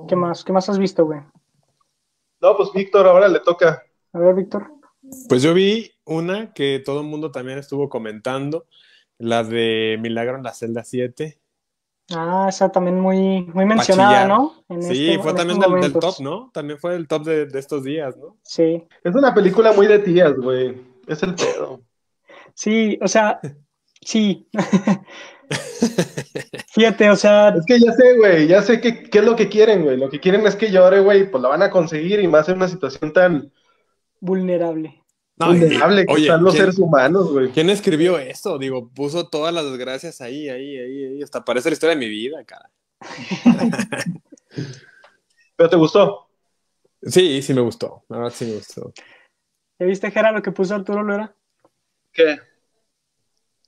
[0.07, 0.43] ¿Qué más?
[0.43, 1.19] ¿Qué más has visto, güey?
[2.41, 3.83] No, pues Víctor, ahora le toca.
[4.13, 4.71] A ver, Víctor.
[5.29, 8.65] Pues yo vi una que todo el mundo también estuvo comentando,
[9.17, 11.39] la de Milagro en la celda 7.
[12.11, 14.63] Ah, esa también muy, muy mencionada, ¿no?
[14.69, 16.51] En sí, este, fue también del, del, top, ¿no?
[16.53, 18.37] También fue el top de, de, estos días, ¿no?
[18.43, 18.83] Sí.
[19.03, 20.79] Es una película muy de tías, güey.
[21.07, 21.81] Es el pedo.
[22.53, 23.39] Sí, o sea,
[24.01, 24.47] sí.
[26.73, 27.49] Fíjate, o sea.
[27.49, 29.97] Es que ya sé, güey, ya sé qué, qué es lo que quieren, güey.
[29.97, 32.57] Lo que quieren es que llore, güey, pues la van a conseguir y más en
[32.57, 33.51] una situación tan.
[34.19, 35.01] Vulnerable.
[35.37, 37.49] vulnerable que oye, están los ¿quién- seres humanos, güey.
[37.49, 38.57] ¿Quién escribió eso?
[38.57, 41.23] Digo, puso todas las desgracias ahí, ahí, ahí, ahí.
[41.23, 42.69] Hasta parece la historia de mi vida, cara.
[45.55, 46.27] Pero te gustó.
[47.01, 48.03] Sí, sí me gustó.
[48.09, 48.91] La verdad sí me gustó.
[49.79, 51.35] ¿Ya viste, Jera, lo que puso Arturo Lora?
[52.11, 52.37] ¿Qué?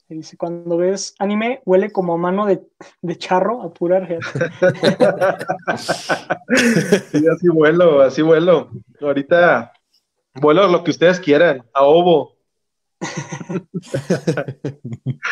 [0.09, 2.65] Y Dice, cuando ves anime, huele como a mano de,
[3.01, 4.07] de charro a pura.
[7.11, 8.69] Sí, así vuelo, así vuelo.
[9.01, 9.73] Ahorita
[10.35, 12.37] vuelo lo que ustedes quieran, a ovo,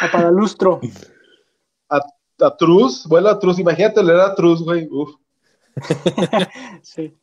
[0.02, 0.82] A padalustro.
[1.90, 3.60] a truz, vuelo a truz.
[3.60, 4.88] Imagínate leer a truz, güey.
[4.90, 5.16] Uf.
[6.82, 7.18] Sí.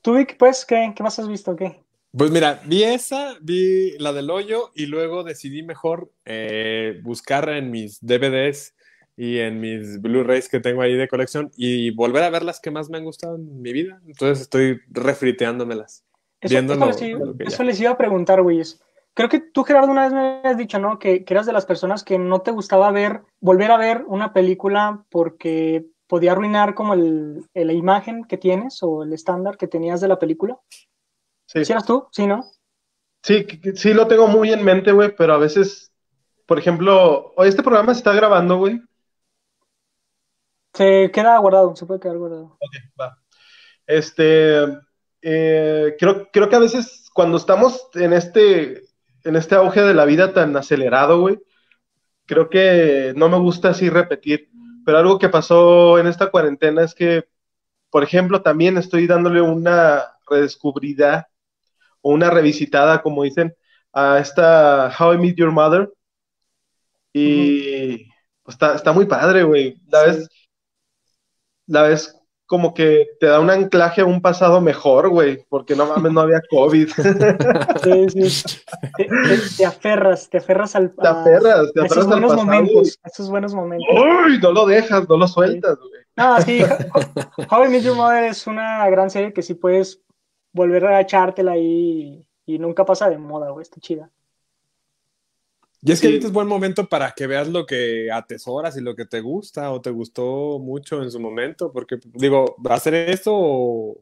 [0.00, 1.54] ¿Tú, Vic, pues, qué, qué más has visto?
[1.54, 1.81] ¿Qué?
[2.16, 7.70] Pues mira, vi esa, vi la del hoyo y luego decidí mejor eh, buscar en
[7.70, 8.74] mis DVDs
[9.16, 12.70] y en mis Blu-rays que tengo ahí de colección y volver a ver las que
[12.70, 13.98] más me han gustado en mi vida.
[14.06, 16.04] Entonces estoy refriteándomelas.
[16.40, 17.48] Eso, Viendo eso les, iba- lo que ya.
[17.50, 18.80] eso les iba a preguntar, güeyes.
[19.14, 20.98] Creo que tú, Gerardo, una vez me habías dicho, ¿no?
[20.98, 24.32] Que, que eras de las personas que no te gustaba ver, volver a ver una
[24.32, 30.00] película porque podía arruinar como el- la imagen que tienes o el estándar que tenías
[30.02, 30.58] de la película.
[31.52, 31.64] Sí.
[31.66, 32.08] ¿Sí eras tú?
[32.10, 32.50] Sí, ¿no?
[33.22, 35.92] Sí, sí lo tengo muy en mente, güey, pero a veces,
[36.46, 38.80] por ejemplo, hoy este programa se está grabando, güey.
[40.72, 42.58] Se queda guardado, se puede quedar guardado.
[42.98, 43.18] Va.
[43.86, 44.64] Este,
[45.20, 48.84] eh, creo, creo que a veces cuando estamos en este,
[49.22, 51.38] en este auge de la vida tan acelerado, güey,
[52.24, 54.50] creo que no me gusta así repetir.
[54.86, 57.28] Pero algo que pasó en esta cuarentena es que,
[57.90, 61.28] por ejemplo, también estoy dándole una redescubrida
[62.02, 63.54] o una revisitada, como dicen,
[63.92, 65.90] a esta How I Met Your Mother.
[67.12, 68.06] Y
[68.42, 69.76] pues, está, está muy padre, güey.
[69.88, 70.28] La vez,
[71.66, 75.86] la vez como que te da un anclaje a un pasado mejor, güey, porque no
[75.86, 76.88] mames, no había COVID.
[77.82, 78.58] Sí, sí.
[78.96, 82.30] Te, te- te aferras, te aferras al, Te aferras, te a esos aferras al buenos
[82.32, 82.44] pasado.
[82.46, 83.88] momentos, a esos buenos momentos.
[84.26, 86.02] Uy, no lo dejas, no lo sueltas, güey.
[86.14, 86.62] No, sí,
[87.50, 90.02] How I Met Your Mother es una gran serie que sí puedes
[90.52, 94.10] volver a echártela ahí y, y nunca pasa de moda, güey, está chida.
[95.84, 96.12] Y es que Sí.
[96.12, 99.72] ahorita es buen momento para que veas lo que atesoras y lo que te gusta
[99.72, 103.96] o te gustó mucho en su momento, porque digo, hacer eso o,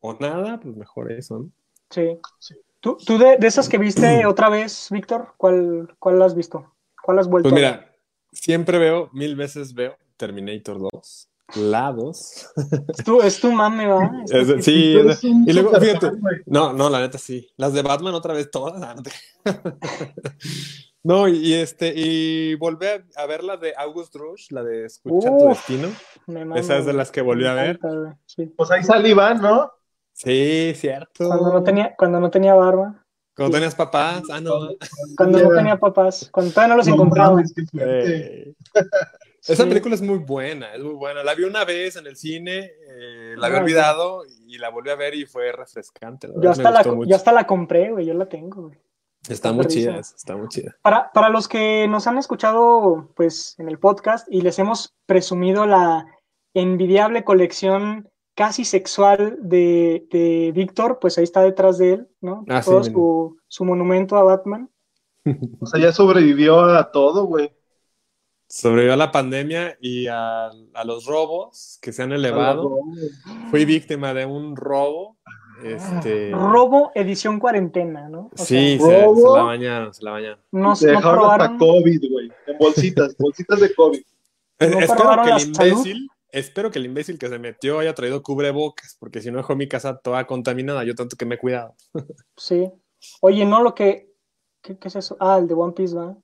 [0.00, 1.50] o nada, pues mejor eso, ¿no?
[1.90, 2.18] Sí.
[2.38, 2.54] Sí.
[2.80, 6.72] ¿Tú, tú de, de esas que viste otra vez, Víctor, ¿cuál, cuál has visto?
[7.02, 7.90] ¿Cuál has vuelto Pues mira,
[8.30, 12.46] siempre veo, mil veces veo Terminator 2, la 2.
[12.88, 14.10] Es tu, es tu mame, ¿va?
[14.24, 16.10] Es tu- Es- sí, y luego, fíjate,
[16.46, 17.48] no, no, la neta sí.
[17.56, 18.82] Las de Batman otra vez todas.
[18.82, 18.94] ah,
[21.02, 24.86] no y, y este, y volví a, a ver la de August Rush, la de
[24.86, 25.88] Escucha tu destino.
[26.26, 27.76] Me mama, Esa es de las que volví a ver.
[27.76, 28.46] encanta, güey, sí.
[28.46, 29.70] Pues ahí sale Iván, ¿no?
[30.12, 31.26] Sí, cierto.
[31.28, 33.04] Cuando no tenía, cuando no tenía barba,
[33.36, 34.68] Cuando tenías papás, ah, no.
[35.16, 37.42] cuando no tenía papás, cuando todavía no los No encontraba.
[39.46, 39.68] Esa Sí.
[39.68, 41.22] película es muy buena, es muy buena.
[41.22, 44.96] La vi una vez en el cine, eh, la había olvidado y la volví a
[44.96, 46.28] ver y fue refrescante.
[46.28, 48.78] la Yo hasta, la, yo hasta la compré, güey, yo la tengo, güey.
[49.28, 50.76] Está muy chida, está muy chida.
[50.82, 55.66] Para, para los que nos han escuchado pues en el podcast y les hemos presumido
[55.66, 56.06] la
[56.52, 62.44] envidiable colección casi sexual de, de Víctor, pues ahí está detrás de él, ¿no?
[62.48, 64.68] Ah, Todo su, su monumento a Batman.
[65.60, 67.50] O sea, ya sobrevivió a todo, güey.
[68.56, 72.78] Sobrevivió a la pandemia y a, a los robos que se han elevado.
[73.50, 75.16] Fui víctima de un robo.
[75.64, 76.30] Este...
[76.30, 78.30] Robo edición cuarentena, ¿no?
[78.32, 80.38] O Sí, sea, se, se la bañaron, se la bañaron.
[80.52, 82.30] no, Te no dejaron probaron, hasta COVID, güey.
[82.46, 84.02] En bolsitas, bolsitas de COVID.
[84.60, 85.70] ¿No espero que el salud?
[85.70, 89.56] imbécil, espero que el imbécil que se metió haya traído cubrebocas, porque si no dejó
[89.56, 91.74] mi casa toda contaminada, yo tanto que me he cuidado.
[92.36, 92.70] Sí.
[93.20, 94.12] Oye, no lo que...
[94.62, 95.16] ¿Qué, qué es eso?
[95.18, 96.16] Ah, el de One Piece, ¿va?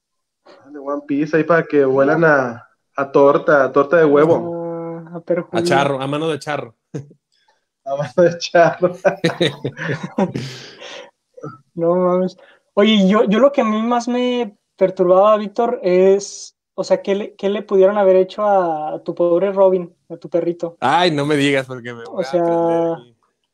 [0.70, 5.05] De One Piece ahí para que vuelan a, a torta, a torta de huevo.
[5.12, 5.22] Ah,
[5.53, 6.76] a charro, a mano de charro.
[7.85, 8.96] A mano de charro.
[11.74, 12.37] No mames.
[12.74, 17.14] Oye, yo, yo lo que a mí más me perturbaba, Víctor, es, o sea, ¿qué
[17.14, 20.76] le, qué le pudieron haber hecho a, a tu pobre Robin, a tu perrito?
[20.81, 22.98] Ay, no me digas porque me voy O sea, a.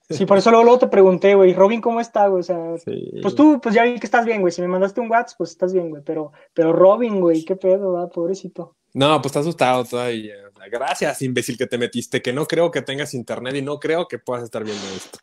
[0.09, 2.41] Sí, por eso luego, luego te pregunté, güey, Robin, ¿cómo está, güey?
[2.41, 3.11] O sea, Sí.
[3.23, 4.53] pues tú, pues ya vi que estás bien, güey.
[4.53, 6.03] Si me mandaste un WhatsApp, pues estás bien, güey.
[6.05, 8.77] Pero, pero Robin, güey, qué pedo, va, pobrecito.
[8.95, 10.35] No, pues está asustado todavía.
[10.71, 14.19] Gracias, imbécil, que te metiste, que no creo que tengas internet y no creo que
[14.19, 15.19] puedas estar viendo esto.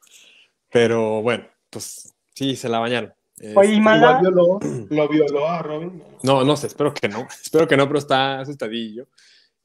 [0.69, 3.13] Pero bueno, pues sí, se la bañaron.
[3.55, 6.03] Oye, y Este, mala- violó, lo violó a Robin.
[6.23, 7.25] No, no sé, espero que no.
[7.43, 9.07] Espero que no, pero está asustadillo.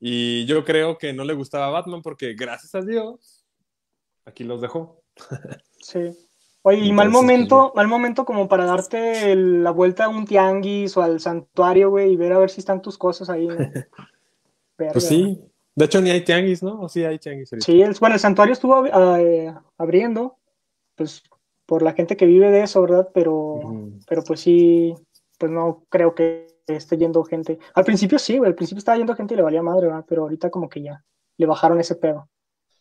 [0.01, 3.45] Y yo creo que no le gustaba Batman porque, gracias a Dios,
[4.25, 5.03] aquí los dejó.
[5.81, 6.17] Sí.
[6.63, 10.97] Oye, y mal momento, mal momento como para darte el- la vuelta a un tianguis
[10.97, 13.47] o al santuario, güey, y ver a ver si están tus cosas ahí.
[13.47, 13.57] ¿no?
[14.79, 14.93] Verga.
[14.93, 15.41] Pues sí.
[15.75, 16.81] De hecho, ni hay tianguis, ¿no?
[16.81, 17.65] ¿O sí hay tianguis ahorita?
[17.65, 20.37] Sí, el, bueno, el santuario estuvo eh, abriendo,
[20.97, 21.23] pues
[21.67, 23.09] por la gente que vive de eso, ¿verdad?
[23.15, 23.61] Pero,
[24.09, 24.95] pero pues sí,
[25.39, 27.59] pues no creo que esté yendo gente.
[27.75, 30.05] Al principio sí, güey, al principio estaba yendo gente y le valía madre, ¿verdad?
[30.09, 31.05] Pero ahorita como que ya
[31.37, 32.29] le bajaron ese pedo.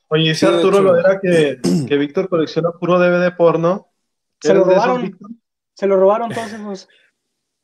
[0.09, 0.83] Oye, Sí, de Arturo hecho.
[0.83, 3.89] Loera que, que Víctor colecciona puro DVD porno.
[4.41, 5.01] Se lo ¿Eres de esos, robaron.
[5.03, 5.29] Víctor?
[5.73, 6.89] Se lo robaron todos esos.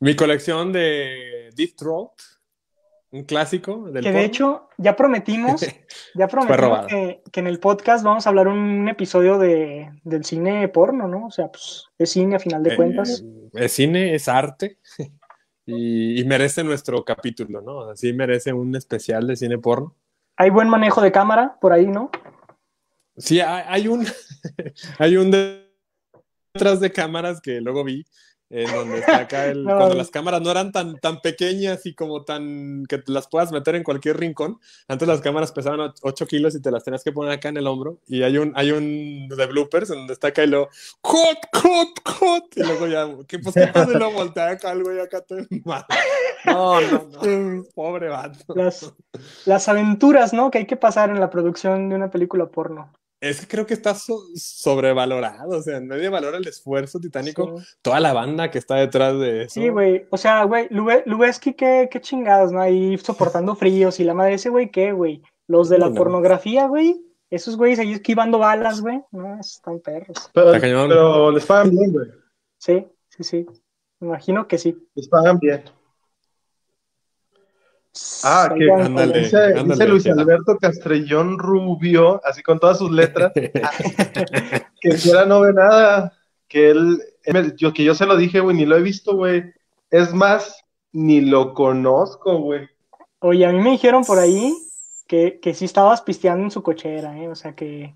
[0.00, 2.10] Mi colección de Deep Throat,
[3.12, 5.64] un clásico del Que de hecho, ya prometimos,
[6.14, 10.68] ya prometimos que, que en el podcast vamos a hablar un episodio de, del cine
[10.68, 11.26] porno, ¿no?
[11.26, 13.24] O sea, pues es cine a final de Eh, cuentas.
[13.52, 14.78] es cine, es arte.
[15.66, 17.76] Y, y merece nuestro capítulo, ¿no?
[17.78, 19.96] O sea, sí merece un especial de cine porno.
[20.36, 22.10] Hay buen manejo de cámara por ahí, ¿no?
[23.16, 24.06] Sí, hay, un
[24.98, 25.64] hay un de-
[26.52, 28.04] detrás de cámaras que luego vi
[28.50, 29.76] en donde está acá el, No.
[29.76, 33.50] cuando las cámaras no eran tan tan pequeñas y como tan que te las puedas
[33.50, 34.60] meter en cualquier rincón.
[34.86, 37.66] Antes las cámaras pesaban 8 kilos y te las tenías que poner acá en el
[37.66, 37.98] hombro.
[38.06, 40.68] Y hay un hay un de bloopers en donde está acá y luego
[41.00, 43.90] cut cut cut y luego ya ¿qué pues qué pasa?
[43.92, 45.48] y lo voltea acá algo y acá te.
[46.44, 47.64] No, no, no.
[47.74, 48.54] Pobre vato.
[48.54, 48.92] Las,
[49.46, 50.50] las aventuras, ¿no?
[50.50, 52.92] Que hay que pasar en la producción de una película porno.
[53.24, 57.66] Es que creo que está so- sobrevalorado, o sea, nadie valora el esfuerzo titánico, Sí.
[57.82, 59.54] toda la banda que está detrás de eso.
[59.60, 60.06] Sí, güey.
[60.10, 62.60] O sea, güey, Lube- Lubeski, qué, qué chingados, ¿no?
[62.60, 65.22] Ahí soportando fríos y la madre ese, güey, ¿qué, güey?
[65.46, 65.94] Los de la no.
[65.94, 67.00] pornografía, güey.
[67.30, 69.00] Esos güeyes ahí esquivando balas, güey.
[69.10, 70.30] No, están perros.
[70.32, 72.06] Pero, pero les pagan bien, güey.
[72.58, 73.46] Sí, sí, sí.
[74.00, 74.76] Me imagino que sí.
[74.94, 75.64] Les pagan bien.
[78.24, 79.20] Ah, que ándale.
[79.20, 80.22] Dice, ándale, dice Luis Jera.
[80.22, 83.32] Alberto Castrellón Rubio, así con todas sus letras,
[84.80, 86.12] que Jera no ve nada,
[86.48, 89.44] que él, él- yo, que yo se lo dije, güey, ni lo he visto, güey.
[89.90, 92.68] Es más, ni lo conozco, güey.
[93.20, 94.52] Oye, a mí me dijeron por ahí
[95.06, 97.28] que, que sí estabas pisteando en su cochera, ¿eh?
[97.28, 97.94] O sea, que,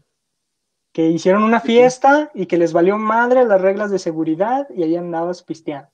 [0.92, 4.96] que hicieron una fiesta y que les valió madre las reglas de seguridad y ahí
[4.96, 5.90] andabas pisteando.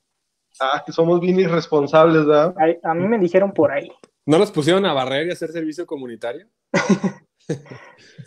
[0.59, 2.55] Ah, que somos bien irresponsables, ¿verdad?
[2.83, 3.91] A, mí me dijeron por ahí.
[4.25, 6.47] ¿No los pusieron a barrer y a hacer servicio comunitario?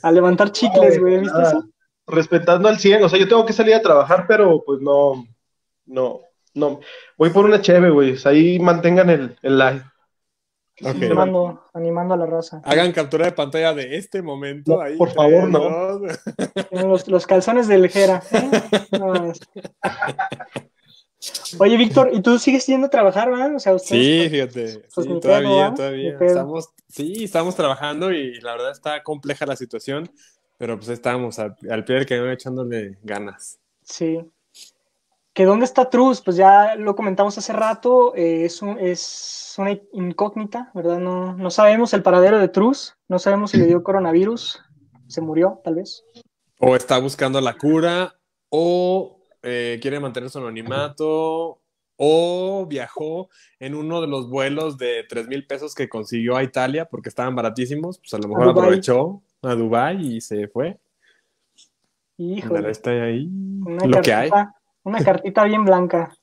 [0.03, 1.49] A levantar chicles, güey, ¿viste nada.
[1.51, 1.69] eso?
[2.07, 5.27] Respetando al 100, o sea, yo tengo que salir a trabajar, pero pues no,
[5.87, 6.21] no,
[6.55, 6.81] no.
[7.17, 9.83] Voy por una cheve, güey, ahí mantengan el, el live.
[10.85, 12.63] Animando, animando a la raza.
[12.65, 14.77] Hagan captura de pantalla de este momento.
[14.77, 15.99] No, ahí, por favor, no.
[16.71, 18.23] Los, los calzones del Jera.
[18.31, 18.51] ¿eh?
[19.01, 19.41] No, es-
[21.59, 23.55] Oye, Víctor, ¿y tú sigues yendo a trabajar, verdad?
[23.55, 24.83] O sea, Sí, pues, fíjate.
[24.95, 26.17] pues, sí, todavía, pedo, todavía.
[26.21, 30.11] Estamos, sí, estamos trabajando y la verdad está compleja la situación,
[30.59, 33.59] pero pues estamos al, al pie del cañón echándole ganas.
[33.83, 34.21] Sí.
[35.33, 36.21] ¿Que dónde está Truz?
[36.21, 40.99] Pues ya lo comentamos hace rato, eh, es, un- es una incógnita, ¿verdad?
[40.99, 44.61] No, no sabemos el paradero de Truz, no sabemos si le dio coronavirus,
[45.09, 46.05] se murió, tal vez.
[46.61, 48.15] O está buscando la cura,
[48.51, 51.61] o eh, quiere mantener su anonimato,
[51.99, 56.85] o viajó en uno de los vuelos de 3 mil pesos que consiguió a Italia
[56.87, 60.79] porque estaban baratísimos, pues a lo mejor aprovechó a Dubái y se fue.
[62.17, 63.29] Híjole, Está ahí
[63.65, 64.31] una lo que hay.
[64.85, 66.15] una cartita bien blanca.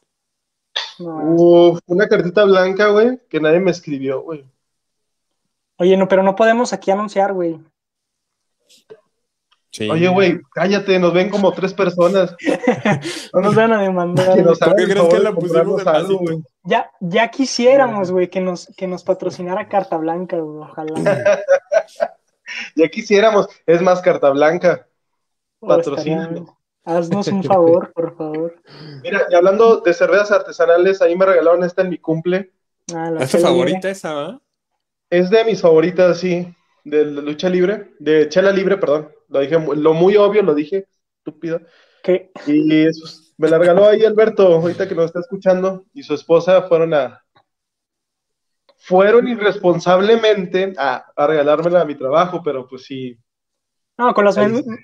[1.00, 4.46] No, Uf, una cartita blanca, güey, que nadie me escribió, güey.
[5.78, 7.60] Oye, no, pero no podemos aquí anunciar, güey.
[9.76, 9.90] Sí.
[9.90, 12.34] Oye, güey, cállate, nos ven como tres personas.
[13.34, 14.34] No nos van a demandar.
[14.36, 16.38] Que nos ¿Por hagan qué el crees favor que de la pusimos algo, güey.
[16.64, 20.94] Ya, ya quisiéramos, güey, que nos, que nos patrocinara Carta Blanca, güey, ojalá.
[22.76, 24.88] Ya quisiéramos, es más carta blanca.
[25.60, 26.40] O Patrocínanos.
[26.42, 26.56] estaría-
[26.86, 28.56] Haznos un favor, por favor.
[29.02, 32.52] Mira, y hablando de cervezas artesanales, ahí me regalaron esta en mi cumple.
[32.96, 34.40] Ah, la ¿Es tu favorita esa, va?
[35.10, 36.48] Es de mis favoritas, sí,
[36.84, 39.10] de la lucha libre, de chela libre, perdón.
[39.36, 41.60] Lo dije, lo muy obvio, lo dije, estúpido.
[42.02, 46.14] Que Y eso, me la regaló ahí Alberto, ahorita que nos está escuchando, y su
[46.14, 47.22] esposa fueron a.
[48.78, 53.20] Fueron irresponsablemente a, a regalármela a mi trabajo, pero pues sí.
[53.98, 54.38] No, con las,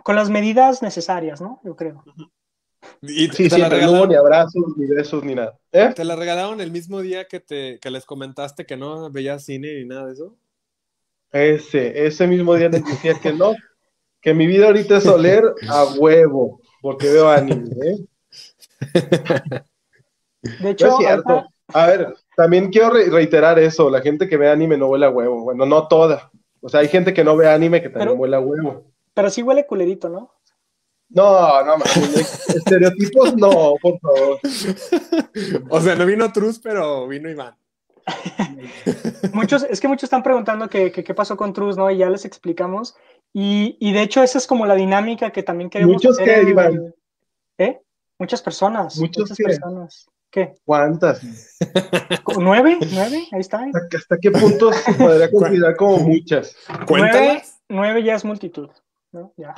[0.04, 1.62] con las medidas necesarias, ¿no?
[1.64, 2.04] Yo creo.
[3.02, 5.58] Y Sí, te, sí, la regalaron, ni abrazos, ni besos, ni nada.
[5.72, 5.94] ¿Eh?
[5.96, 9.76] te la regalaron el mismo día que, te, que les comentaste que no veías cine
[9.76, 10.36] ni nada de eso.
[11.32, 13.54] Ese, ese mismo día les decía que no,
[14.22, 17.98] que mi vida ahorita es oler a huevo, porque veo anime, ¿eh?
[20.42, 21.46] De No hecho, es cierto.
[21.74, 25.10] A ver, también quiero re- reiterar eso, la gente que ve anime no huele a
[25.10, 25.44] huevo.
[25.44, 26.32] Bueno, no toda.
[26.62, 28.84] O sea, hay gente que no ve anime que también Pero- huele a huevo.
[29.14, 30.32] pero sí huele culerito, ¿no?
[31.10, 31.76] No, no,
[32.56, 34.40] estereotipos no, por favor.
[35.70, 37.54] O sea, no vino Truz, pero vino Iván.
[39.34, 41.92] Muchos, es que muchos están preguntando qué pasó con Truz, ¿no?
[41.92, 42.96] Y ya les explicamos.
[43.34, 46.42] Y, y de hecho, esa es como la dinámica que también queremos ¿Muchos hacer qué,
[46.42, 46.96] en- Iván?
[47.58, 47.80] ¿Eh?
[48.20, 48.98] Muchas personas.
[48.98, 49.44] ¿Muchos muchas qué?
[49.44, 50.08] personas.
[50.30, 50.54] ¿Qué?
[50.64, 51.22] ¿Cuántas?
[52.38, 52.78] ¿Nueve?
[52.94, 53.28] ¿Nueve?
[53.32, 53.64] Ahí está.
[53.64, 56.56] ¿Hasta, hasta qué punto se podría considerar como muchas?
[56.90, 58.70] Nueve, nueve ya es multitud.
[59.12, 59.34] ¿no?
[59.36, 59.54] Ya.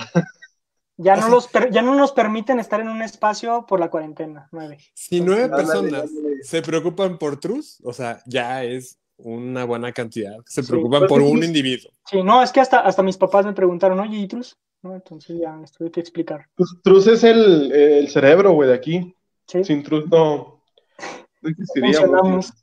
[0.98, 4.48] Ya no, los per- ya no nos permiten estar en un espacio por la cuarentena.
[4.52, 4.78] Nueve.
[4.94, 6.10] Si nueve personas
[6.42, 10.36] se preocupan por Truz, o sea, ya es una buena cantidad.
[10.46, 11.28] Se Sí, preocupan pues por sí.
[11.28, 11.92] un individuo.
[12.06, 14.58] Sí, no, es que hasta, hasta mis papás me preguntaron, oye, ¿y Truz?
[14.82, 14.96] ¿No?
[14.96, 16.48] Entonces ya les tuve que explicar.
[16.56, 19.16] Pues Truz es el, el cerebro, güey, de aquí.
[19.48, 19.64] ¿sí?
[19.64, 20.62] Sin Truz no,
[21.42, 22.00] no existiríamos.
[22.10, 22.54] funcionamos.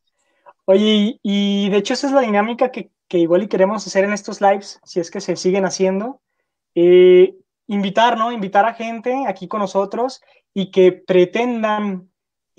[0.66, 4.05] Oye, y, y de hecho esa es la dinámica que, que igual y queremos hacer
[4.05, 6.20] en estos lives, si es que se siguen haciendo.
[6.74, 7.34] Eh,
[7.66, 8.32] invitar, ¿no?
[8.32, 10.20] Invitar a gente aquí con nosotros
[10.53, 12.10] y que pretendan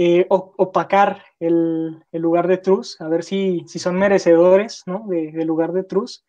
[0.04, 5.06] eh, opacar el, el lugar de Truz, a ver si, si son merecedores, ¿no?
[5.08, 6.24] De- del lugar de Truz.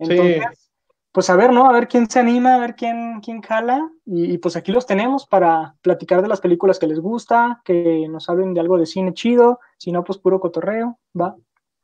[0.00, 0.06] Sí.
[0.10, 0.70] Entonces,
[1.12, 1.68] pues a ver, ¿no?
[1.68, 3.90] A ver quién se anima, a ver quién, quién jala.
[4.06, 8.06] Y, y, pues aquí los tenemos para platicar de las películas que les gusta, que
[8.08, 9.60] nos hablen de algo de cine chido.
[9.78, 11.36] Si no, pues puro cotorreo, va.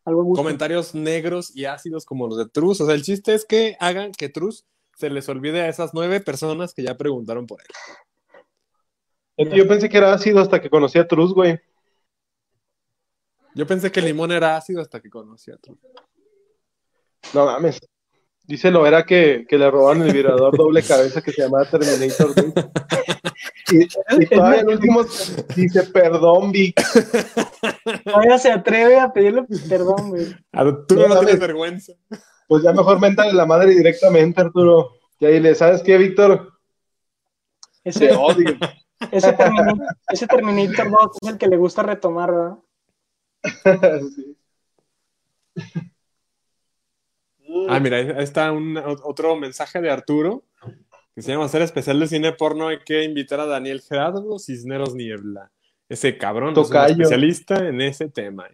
[0.04, 0.42] Algo gusto.
[0.42, 2.80] Comentarios negros y ácidos como los de Truz.
[2.80, 4.64] O sea, el chiste es que hagan que Truz
[4.96, 7.68] se les olvide a esas nueve personas que ya preguntaron por él.
[9.38, 11.60] Yo pensé que era ácido hasta que conocí a Truz, güey.
[13.54, 15.78] Yo pensé que Limón era ácido hasta que conocí a Truz.
[17.34, 17.80] No mames.
[18.44, 22.52] Díselo, era que, que le robaron el vibrador doble cabeza que se llamaba Terminator 2.
[23.70, 25.04] Y, y todavía el último
[25.54, 26.80] dice, perdón, Vic.
[28.02, 30.34] Todavía se atreve a pedirle perdón, güey.
[30.52, 31.92] Arturo No no, tienes vergüenza.
[32.46, 34.92] Pues ya mejor méntale la madre directamente, Arturo.
[35.20, 36.54] Y ahí le, ¿sabes qué, Víctor?
[37.82, 38.56] Te Ese, odio.
[39.12, 42.58] Ese, Terminator, ese Terminator 2 es el que le gusta retomar, ¿verdad?
[44.14, 44.38] Sí.
[47.68, 50.44] Ah, mira, ahí está un, otro mensaje de Arturo.
[51.14, 52.68] Que se llama hacer especial de cine porno.
[52.68, 55.50] Hay que invitar a Daniel Gerardo Cisneros Niebla.
[55.88, 56.94] Ese cabrón es Tocayo.
[56.94, 58.48] un especialista en ese tema.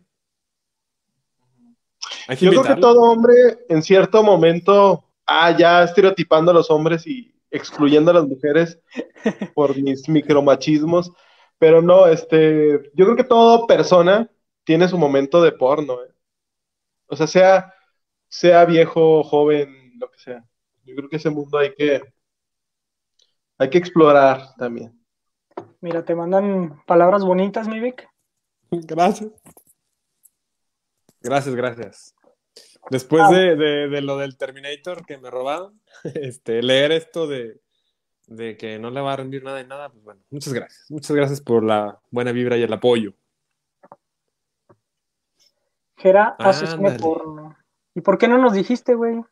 [2.40, 3.34] Yo creo que todo hombre
[3.68, 8.80] en cierto momento, ah, ya estereotipando a los hombres y excluyendo a las mujeres
[9.54, 11.12] por mis micromachismos,
[11.58, 14.28] pero no, este, yo creo que toda persona
[14.64, 16.12] tiene su momento de porno, ¿eh?
[17.06, 17.74] O sea, sea,
[18.28, 20.44] sea viejo, joven, lo que sea.
[20.84, 22.02] Yo creo que ese mundo hay que,
[23.58, 24.98] hay que explorar también.
[25.80, 28.08] Mira, te mandan palabras bonitas, mi Vic.
[28.70, 29.30] Gracias.
[31.20, 32.14] Gracias, gracias.
[32.90, 33.30] Después Ah.
[33.32, 35.80] de, de- de lo del Terminator que me robaron,
[36.14, 37.60] este, leer esto de,
[38.26, 40.86] de que no le va a rendir nada y nada, pues bueno, muchas gracias.
[40.90, 43.14] Muchas gracias por la buena vibra y el apoyo.
[45.96, 46.98] Gera hace cine Ándale.
[46.98, 47.56] porno.
[47.94, 49.22] ¿Y por qué no nos dijiste, güey?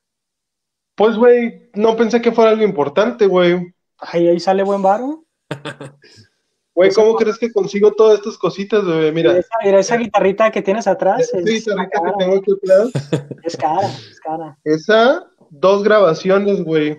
[0.94, 3.74] Pues, güey, no pensé que fuera algo importante, güey.
[3.98, 5.24] Ay, ahí sale buen varo.
[6.74, 9.12] Güey, Eso ¿cómo crees que consigo todas estas cositas, güey?
[9.12, 11.20] Mira, Esa, mira esa guitarrita que tienes atrás.
[11.20, 12.90] esta es, guitarrita que tengo aquí atrás,
[13.44, 14.58] es cara, es cara.
[14.64, 16.98] esa, dos grabaciones, güey.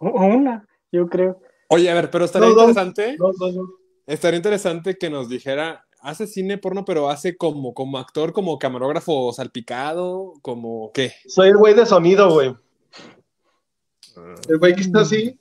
[0.00, 1.40] Una, yo creo.
[1.68, 3.68] Oye, a ver, pero estaría No, interesante, Dos, dos, dos.
[4.06, 9.32] estaría interesante que nos dijera, hace cine porno, pero hace como, como actor, como camarógrafo
[9.32, 11.12] salpicado, como qué.
[11.26, 12.54] Soy el güey de sonido, güey.
[14.48, 15.36] El güey que está así,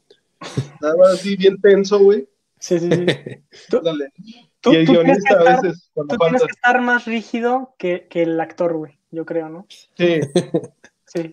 [0.82, 2.28] nada más así, bien tenso, güey.
[2.60, 3.06] Sí, sí, sí.
[4.60, 8.08] Tú, y el tú guionista a veces, cuando tú tienes que estar más rígido que,
[8.10, 9.00] que el actor, güey.
[9.12, 9.66] Yo creo, ¿no?
[9.96, 10.20] Sí.
[11.10, 11.32] Sí.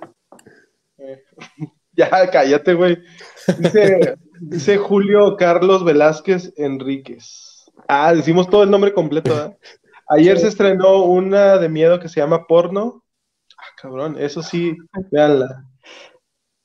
[1.96, 2.96] Ya, cállate, güey.
[3.58, 7.64] Dice, dice Julio Carlos Velázquez Enríquez.
[7.88, 9.58] Ah, decimos todo el nombre completo, ¿verdad?
[10.08, 13.04] Ayer se estrenó una de miedo que se llama Porno.
[13.58, 14.76] Ah, cabrón, eso sí,
[15.10, 15.64] véanla.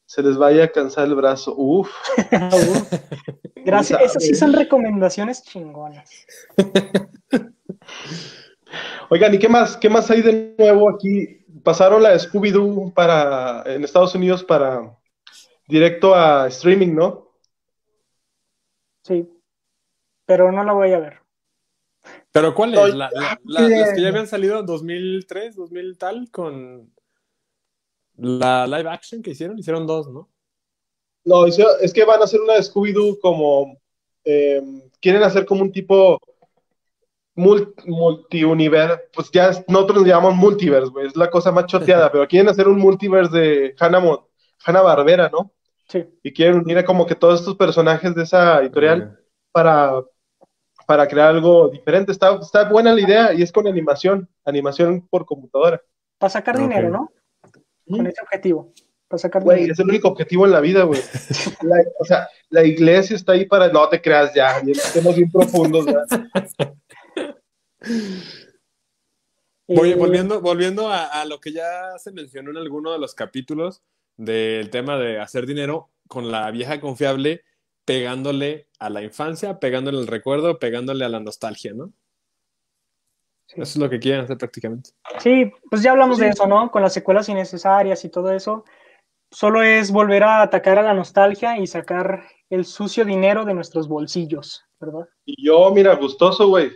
[0.09, 1.53] Se les vaya a cansar el brazo.
[1.55, 1.91] Uf.
[3.57, 4.01] Gracias.
[4.01, 6.09] Esas sí son recomendaciones chingonas.
[9.11, 9.77] Oigan, ¿y qué más?
[9.77, 11.45] ¿Qué más hay de nuevo aquí?
[11.63, 14.97] Pasaron la Scooby-Doo para, en Estados Unidos para
[15.67, 17.29] directo a streaming, ¿no?
[19.03, 19.29] Sí,
[20.25, 21.19] pero no la voy a ver.
[22.31, 22.95] ¿Pero cuál es?
[22.95, 26.91] La, la- la- las que ya habían salido en 2003, 2000 tal, con
[28.21, 30.29] la live action que hicieron, hicieron dos, ¿no?
[31.25, 33.77] No, es que van a hacer una de Scooby-Doo como.
[34.25, 34.61] eh,
[35.01, 36.19] quieren hacer como un tipo.
[37.35, 38.99] mul- Multiuniverso.
[39.13, 41.07] Pues ya nosotros le llamamos multiverse, güey.
[41.07, 44.19] Es la cosa más choteada, pero quieren hacer un multiverse de Hanna, Mon-
[44.65, 45.51] Hanna-Barbera, ¿no?
[45.87, 49.19] Sí, Y quieren unir a como que todos estos personajes de esa editorial
[49.51, 50.03] para,
[50.85, 52.11] para crear algo diferente.
[52.11, 55.81] Está, está buena la idea y es con animación, animación por computadora.
[56.19, 57.11] para sacar dinero, ¿no?
[57.89, 58.73] Con ese objetivo.
[59.07, 59.73] Para sacar Güey, dinero.
[59.73, 61.01] es el único objetivo en la vida, güey.
[61.63, 63.67] La- o sea, la iglesia está ahí para.
[63.69, 66.03] No te creas ya, bien- estemos bien profundos, ya.
[69.67, 73.13] Oye, Eh, volviendo, volviendo a, a lo que ya se mencionó en alguno de los
[73.13, 73.81] capítulos
[74.17, 77.43] del tema de hacer dinero con la vieja confiable,
[77.85, 81.93] pegándole a la infancia, pegándole al recuerdo, pegándole a la nostalgia, ¿no?
[83.49, 83.55] Sí.
[83.61, 84.91] Eso es lo que quieren hacer prácticamente.
[85.17, 86.23] Sí, pues ya hablamos Sí.
[86.23, 86.69] de eso, ¿no?
[86.69, 88.63] Con las secuelas innecesarias y todo eso.
[89.31, 93.87] Solo es volver a atacar a la nostalgia y sacar el sucio dinero de nuestros
[93.87, 95.07] bolsillos, ¿verdad?
[95.25, 96.71] Y yo, mira, gustoso, güey.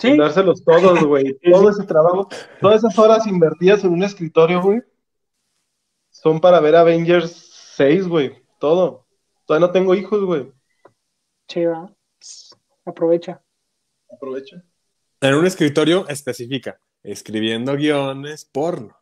[0.00, 1.38] Sí, Dárselos todos, güey.
[1.48, 2.28] Todo ese trabajo,
[2.60, 4.82] todas esas horas invertidas en un escritorio, güey,
[6.10, 7.30] son para ver Avengers
[7.76, 8.42] 6, güey.
[8.58, 9.06] Todo.
[9.46, 10.52] Todavía no tengo hijos, güey.
[11.48, 11.90] sí, ¿verdad?
[12.84, 13.42] Aprovecha.
[14.10, 14.64] Aprovecha.
[15.22, 18.96] En un escritorio especifica, escribiendo guiones porno.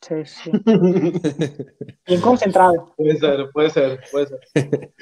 [0.00, 0.50] Sí, sí.
[2.06, 2.94] Bien concentrado.
[2.96, 4.40] Puede ser, puede ser, puede ser.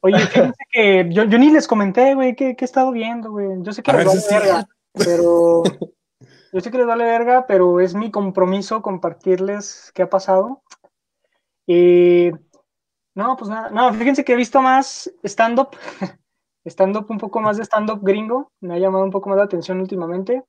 [0.00, 3.48] Oye, fíjense que yo, yo ni les comenté, güey, que, que he estado viendo, güey.
[3.62, 4.34] Yo sé que A les vale sí.
[4.34, 5.62] verga, pero
[6.52, 10.62] yo sé que les vale verga, pero es mi compromiso compartirles qué ha pasado.
[11.66, 12.30] Y
[13.14, 15.70] no, pues nada, no, fíjense que he visto más stand-up,
[16.70, 19.80] stand-up, un poco más de stand-up gringo, me ha llamado un poco más la atención
[19.80, 20.44] últimamente,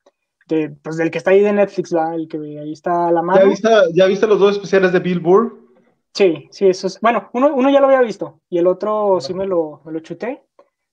[0.47, 2.15] de, pues del que está ahí de Netflix, ¿va?
[2.15, 3.49] El que ahí está a la ¿Ya mano.
[3.49, 5.67] viste, ¿Ya viste los dos especiales de Bill Burr?
[6.13, 6.99] Sí, sí, eso es.
[6.99, 9.99] Bueno, uno, uno ya lo había visto y el otro sí me lo, me lo
[9.99, 10.43] chuté.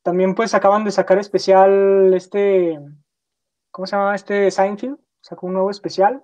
[0.02, 2.78] También pues acaban de sacar especial este,
[3.70, 4.14] ¿cómo se llama?
[4.14, 6.22] Este Seinfeld, sacó un nuevo especial.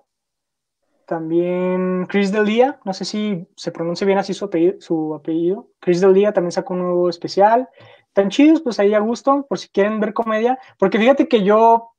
[1.07, 5.67] También Chris Del Día, no sé si se pronuncia bien así su apellido, su apellido.
[5.79, 7.67] Chris Del Día también sacó un nuevo especial.
[8.13, 10.59] Tan chidos, pues ahí a gusto, por si quieren ver comedia.
[10.77, 11.91] Porque fíjate que yo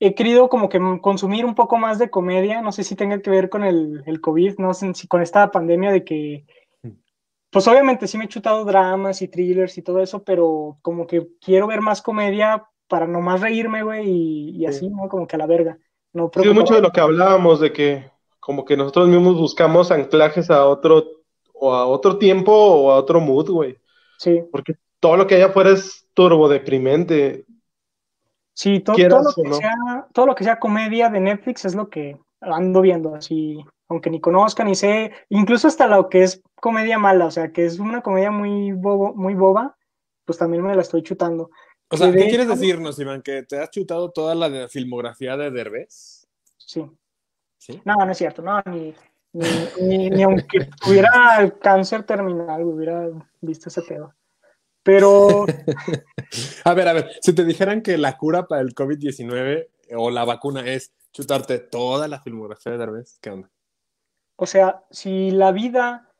[0.00, 3.30] he querido como que consumir un poco más de comedia, no sé si tenga que
[3.30, 6.44] ver con el, el COVID, no sé si con esta pandemia de que,
[7.50, 11.28] pues obviamente sí me he chutado dramas y thrillers y todo eso, pero como que
[11.40, 15.08] quiero ver más comedia para nomás reírme, güey, y, y así, ¿no?
[15.08, 15.78] Como que a la verga.
[16.12, 20.50] No Sí, mucho de lo que hablábamos, de que como que nosotros mismos buscamos anclajes
[20.50, 21.04] a otro,
[21.54, 23.78] o a otro tiempo o a otro mood, güey.
[24.18, 27.44] Sí, Porque todo lo que hay afuera es turbo deprimente.
[28.54, 29.56] sí, to- todo, lo que no.
[29.56, 34.10] sea, todo lo que sea comedia de Netflix es lo que ando viendo, así, aunque
[34.10, 37.80] ni conozca, ni sé, incluso hasta lo que es comedia mala, o sea, que es
[37.80, 39.76] una comedia muy bobo, muy boba,
[40.24, 41.50] pues también me la estoy chutando.
[41.90, 43.22] O sea, ¿qué quieres decirnos, Iván?
[43.22, 46.28] ¿Que te has chutado toda la filmografía de Derbez?
[46.58, 46.88] Sí.
[47.58, 47.82] ¿Sí?
[47.84, 48.94] No, no es cierto, no, ni,
[49.32, 49.48] ni,
[49.80, 51.10] ni, ni aunque tuviera
[51.60, 53.08] cáncer terminal hubiera
[53.40, 54.14] visto ese pedo.
[54.82, 55.46] Pero
[56.64, 60.24] A ver, a ver, si te dijeran que la cura para el COVID-19 o la
[60.24, 63.50] vacuna es chutarte toda la filmografía de Derbez, ¿qué onda?
[64.36, 66.10] O sea, si la vida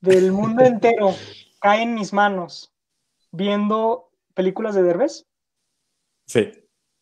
[0.00, 1.14] del mundo entero
[1.60, 2.72] cae en mis manos
[3.32, 5.26] viendo películas de Derbez,
[6.28, 6.50] Sí.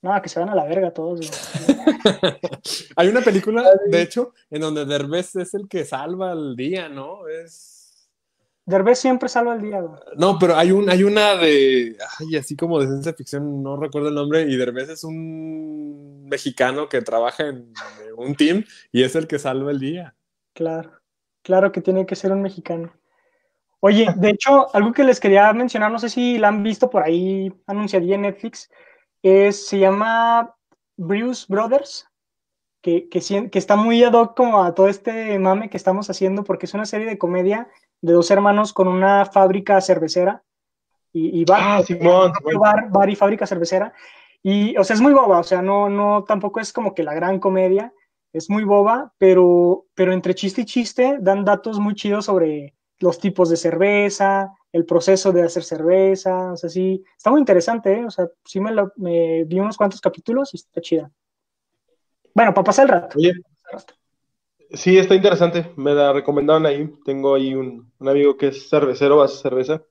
[0.02, 1.20] no, que se van a la verga todos.
[2.96, 7.26] Hay una película, de hecho, en donde Derbez es el que salva el día, ¿no?
[7.28, 7.73] Es...
[8.66, 9.80] Derbez siempre salva el día.
[9.80, 10.00] güey.
[10.16, 14.08] No, pero hay, un, hay una de, ay, así como de ciencia ficción, no recuerdo
[14.08, 19.14] el nombre, y Derbez es un mexicano que trabaja en eh, un team y es
[19.14, 20.14] el que salva el día.
[20.54, 20.92] Claro,
[21.42, 22.92] claro que tiene que ser un mexicano.
[23.80, 27.02] Oye, de hecho, algo que les quería mencionar, no sé si la han visto por
[27.02, 28.70] ahí anunciadilla en Netflix,
[29.22, 30.56] es, se llama
[30.96, 32.08] Bruce Brothers,
[32.80, 36.44] que, que, que está muy ad hoc como a todo este mame que estamos haciendo,
[36.44, 37.68] porque es una serie de comedia
[38.04, 40.42] de dos hermanos con una fábrica cervecera
[41.12, 43.92] y, y bar, Ah, Simón, bar, bar y fábrica cervecera.
[44.42, 47.14] Y, o sea, es muy boba, o sea, no, no, tampoco es como que la
[47.14, 47.92] gran comedia,
[48.32, 53.18] es muy boba, pero, pero entre chiste y chiste dan datos muy chidos sobre los
[53.18, 58.04] tipos de cerveza, el proceso de hacer cerveza, o sea, sí, está muy interesante, ¿eh?
[58.04, 61.10] o sea, sí me, lo- me vi unos cuantos capítulos y está chida.
[62.34, 63.18] Bueno, para pasar el rato.
[63.18, 63.32] Oye,
[64.74, 65.72] sí, está interesante.
[65.76, 66.90] Me la recomendaron ahí.
[67.04, 69.82] Tengo ahí un, un amigo que es cervecero, hace cerveza.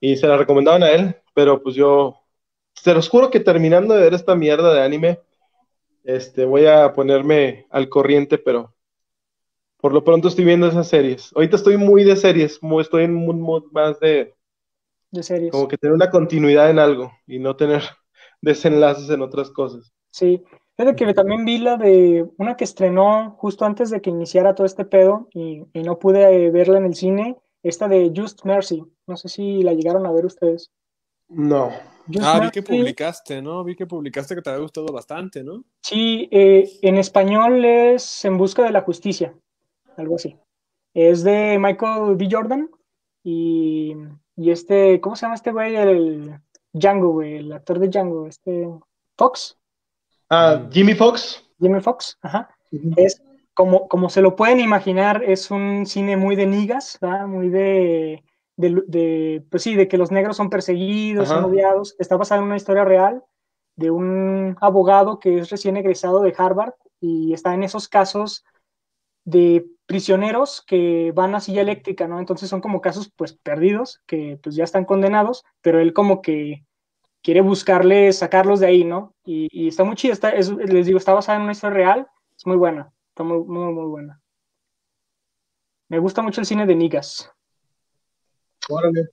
[0.00, 2.16] y se la recomendaban a él, pero pues yo,
[2.74, 5.20] se los juro que terminando de ver esta mierda de anime,
[6.04, 8.74] este, voy a ponerme al corriente, pero
[9.80, 11.30] por lo pronto estoy viendo esas series.
[11.34, 14.34] Ahorita estoy muy de series, estoy en un mood más de,
[15.10, 15.52] de series.
[15.52, 17.82] Como que tener una continuidad en algo y no tener
[18.40, 19.92] desenlaces en otras cosas.
[20.10, 20.42] Sí,
[20.82, 24.66] Fíjate que también vi la de una que estrenó justo antes de que iniciara todo
[24.66, 28.82] este pedo y, no pude verla en el cine, esta de Just Mercy.
[29.06, 30.72] No sé si la llegaron a ver ustedes.
[31.28, 31.70] No.
[32.20, 33.62] ah, vi que publicaste, ¿no?
[33.62, 35.62] Vi que publicaste que te había gustado bastante, ¿no?
[35.82, 39.36] Sí, eh, en español es En Busca de la Justicia,
[39.96, 40.36] algo así.
[40.94, 42.28] Es de Michael B.
[42.28, 42.68] Jordan
[43.22, 43.94] y,
[44.34, 45.76] y este, ¿cómo se llama este güey?
[45.76, 46.40] El
[46.72, 48.68] Django, güey, el actor de Django, este
[49.16, 49.61] Fox.
[50.34, 51.44] Ah, Jimmy Fox.
[51.60, 52.48] Jimmy Fox, ajá.
[52.96, 53.22] Es
[53.52, 57.26] como, como se lo pueden imaginar, es un cine muy de nigas, ¿verdad?
[57.26, 58.24] muy de,
[58.56, 61.96] de, pues sí, de que los negros son perseguidos, son odiados.
[61.98, 63.22] Está basado en una historia real
[63.76, 68.42] de un abogado que es recién egresado de Harvard y está en esos casos
[69.24, 72.18] de prisioneros que van a silla eléctrica, ¿no?
[72.18, 76.64] Entonces son como casos pues perdidos, que pues ya están condenados, pero él como que
[77.22, 79.14] quiere buscarle sacarlos de ahí, ¿no?
[79.24, 82.06] Y, está muy chido, está, les digo, está basada en una historia real,
[82.36, 84.20] es muy buena, está muy, muy, muy buena.
[85.88, 87.30] Me gusta mucho el cine de Nigas.
[88.68, 89.10] Órale.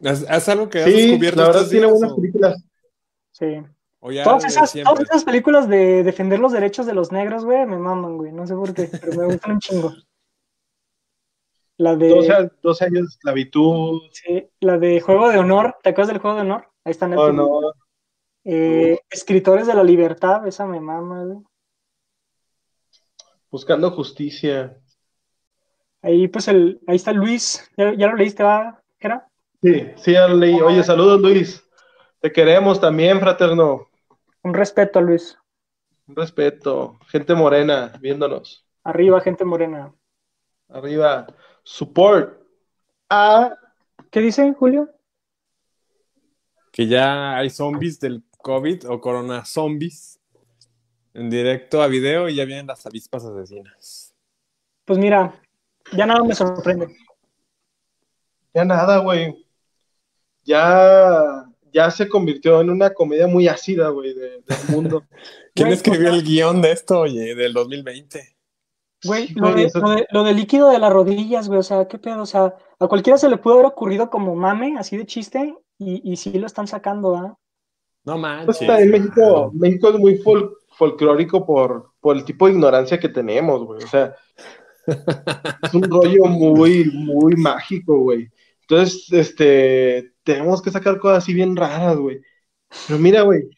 [0.00, 1.40] ¿Es, algo que has sí, descubierto?
[1.40, 2.64] La verdad tiene buenas películas.
[3.30, 3.62] Sí.
[4.22, 8.18] Todas esas, todas esas, películas de defender los derechos de los negros, güey, me maman,
[8.18, 8.32] güey.
[8.32, 9.94] No sé por qué, pero me gustan un chingo.
[11.78, 12.08] La de.
[12.62, 14.02] 12, años de esclavitud.
[14.12, 15.76] Sí, la de Juego de Honor.
[15.82, 16.73] ¿Te acuerdas del Juego de Honor?
[16.84, 17.74] Ahí están el oh,
[18.44, 21.42] eh, Escritores de la Libertad, esa me mama,
[23.50, 24.78] Buscando justicia.
[26.02, 27.70] Ahí, pues, el, ahí está Luis.
[27.76, 29.26] ¿Ya, lo leíste, va, Jera?
[29.62, 30.60] Sí, sí, ya lo leí.
[30.60, 31.66] Oye, saludos, Luis.
[32.20, 33.88] Te queremos también, fraterno.
[34.42, 35.38] Un respeto, Luis.
[36.06, 36.98] Un respeto.
[37.06, 38.66] Gente morena, viéndonos.
[38.82, 39.94] Arriba, gente morena.
[40.68, 41.26] Arriba.
[41.62, 42.38] Support.
[43.08, 43.56] A.
[44.10, 44.90] ¿Qué dice, Julio?
[46.74, 50.18] Que ya hay zombies del COVID o corona zombies
[51.14, 54.12] en directo a video y ya vienen las avispas asesinas.
[54.84, 55.40] Pues mira,
[55.92, 56.88] ya nada me sorprende.
[58.52, 59.46] Ya nada, güey.
[60.42, 65.04] Ya, ya se convirtió en una comedia muy ácida, güey, del mundo.
[65.54, 68.36] ¿Quién escribió el guion de esto, oye, del 2020?
[69.04, 72.26] Güey, lo, de, lo, de, líquido de las rodillas, güey, o sea, qué pedo, o
[72.26, 76.16] sea, a cualquiera se le pudo haber ocurrido como mame, así de chiste, y, y
[76.16, 77.38] sí lo están sacando, ¿ah?
[78.04, 78.58] No manches.
[78.58, 80.22] Pues en México, México es muy
[80.76, 83.82] folclórico por, por el tipo de ignorancia que tenemos, güey.
[83.82, 84.14] O sea,
[85.62, 88.28] es un rollo muy, muy mágico, güey.
[88.62, 92.20] Entonces, este, tenemos que sacar cosas así bien raras, güey.
[92.86, 93.48] Pero mira, güey,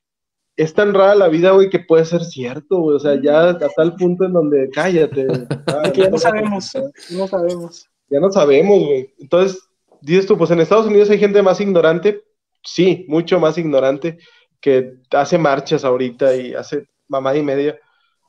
[0.57, 2.97] es tan rara la vida, güey, que puede ser cierto, güey.
[2.97, 5.27] O sea, ya a tal punto en donde cállate.
[5.95, 6.73] que ya no sabemos,
[7.11, 7.91] no sabemos.
[8.09, 9.15] Ya no sabemos, güey.
[9.19, 9.69] Entonces,
[10.07, 12.23] dices tú, pues en Estados Unidos hay gente más ignorante,
[12.63, 14.19] sí, mucho más ignorante,
[14.61, 17.79] que hace marchas ahorita y hace mamá y media,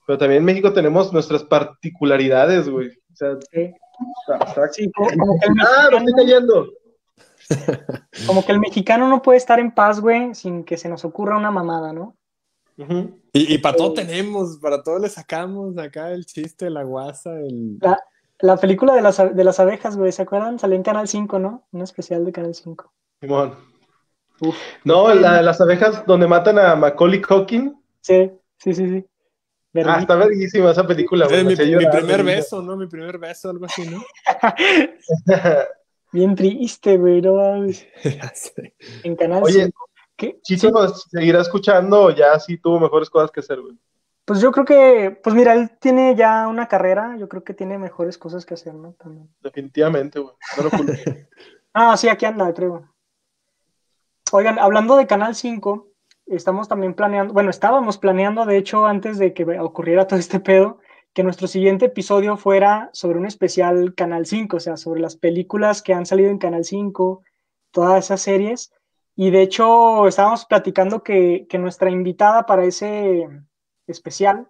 [0.06, 2.90] pero también en México tenemos nuestras particularidades, güey.
[2.90, 3.38] O sea,
[4.72, 5.10] sí, como,
[5.40, 6.68] que el ah, me estoy cayendo.
[8.28, 11.38] Como que el mexicano no puede estar en paz, güey, sin que se nos ocurra
[11.38, 12.18] una mamada, ¿no?
[13.34, 17.78] y, para todo tenemos, para todo le sacamos acá el chiste, la guasa, el...
[17.80, 17.98] La
[18.60, 20.60] película de las, de las abejas, güey, ¿se acuerdan?
[20.60, 21.68] Salió en Canal 5, ¿no?
[21.72, 22.94] Un especial de Canal 5.
[23.22, 23.56] Simón.
[24.84, 27.82] No, la de las abejas donde matan a Macaulay Culkin.
[28.02, 29.06] Sí, sí, sí, sí.
[29.86, 31.28] Ah, está verguísima esa película.
[31.28, 32.78] mi, primer beso, ¿no?
[32.78, 34.04] Mi primer beso, algo así, ¿no?
[36.12, 37.36] Bien triste, güey, no
[39.04, 39.90] En Canal Oye, 5.
[40.16, 40.40] ¿Qué?
[40.42, 43.78] Chicho nos seguirá escuchando ya sí tuvo mejores cosas que hacer, güey.
[44.28, 47.78] Pues yo creo que, pues mira, él tiene ya una carrera, yo creo que tiene
[47.78, 48.92] mejores cosas que hacer, ¿no?
[49.00, 49.34] También.
[49.40, 50.36] Definitivamente, güey.
[50.58, 50.70] No
[51.74, 52.94] ah, sí, aquí anda, creo.
[54.34, 55.88] Oigan, hablando de Canal 5,
[56.26, 60.80] estamos también planeando, bueno, estábamos planeando, de hecho, antes de que ocurriera todo este pedo,
[61.14, 65.82] que nuestro siguiente episodio fuera sobre un especial Canal 5, o sea, sobre las películas
[65.82, 67.24] que han salido en Canal 5,
[67.72, 68.74] todas esas series.
[69.16, 73.26] Y de hecho, estábamos platicando que, que nuestra invitada para ese
[73.88, 74.48] especial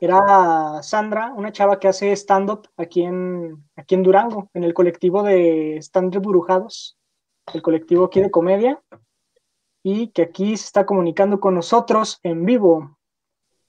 [0.00, 5.22] era Sandra, una chava que hace stand-up aquí en, aquí en Durango, en el colectivo
[5.22, 6.98] de Stand Burujados,
[7.54, 8.82] el colectivo aquí de comedia,
[9.84, 12.98] y que aquí se está comunicando con nosotros en vivo.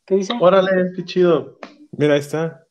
[0.06, 0.34] ¿Qué dice?
[0.42, 1.60] Órale, qué chido.
[1.92, 2.66] Mira, ahí está.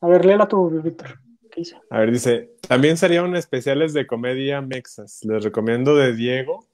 [0.00, 1.20] A ver, léela tú, Víctor.
[1.50, 1.80] ¿qué dice?
[1.90, 5.20] A ver, dice, también serían especiales de comedia mexas.
[5.22, 6.66] Les recomiendo de Diego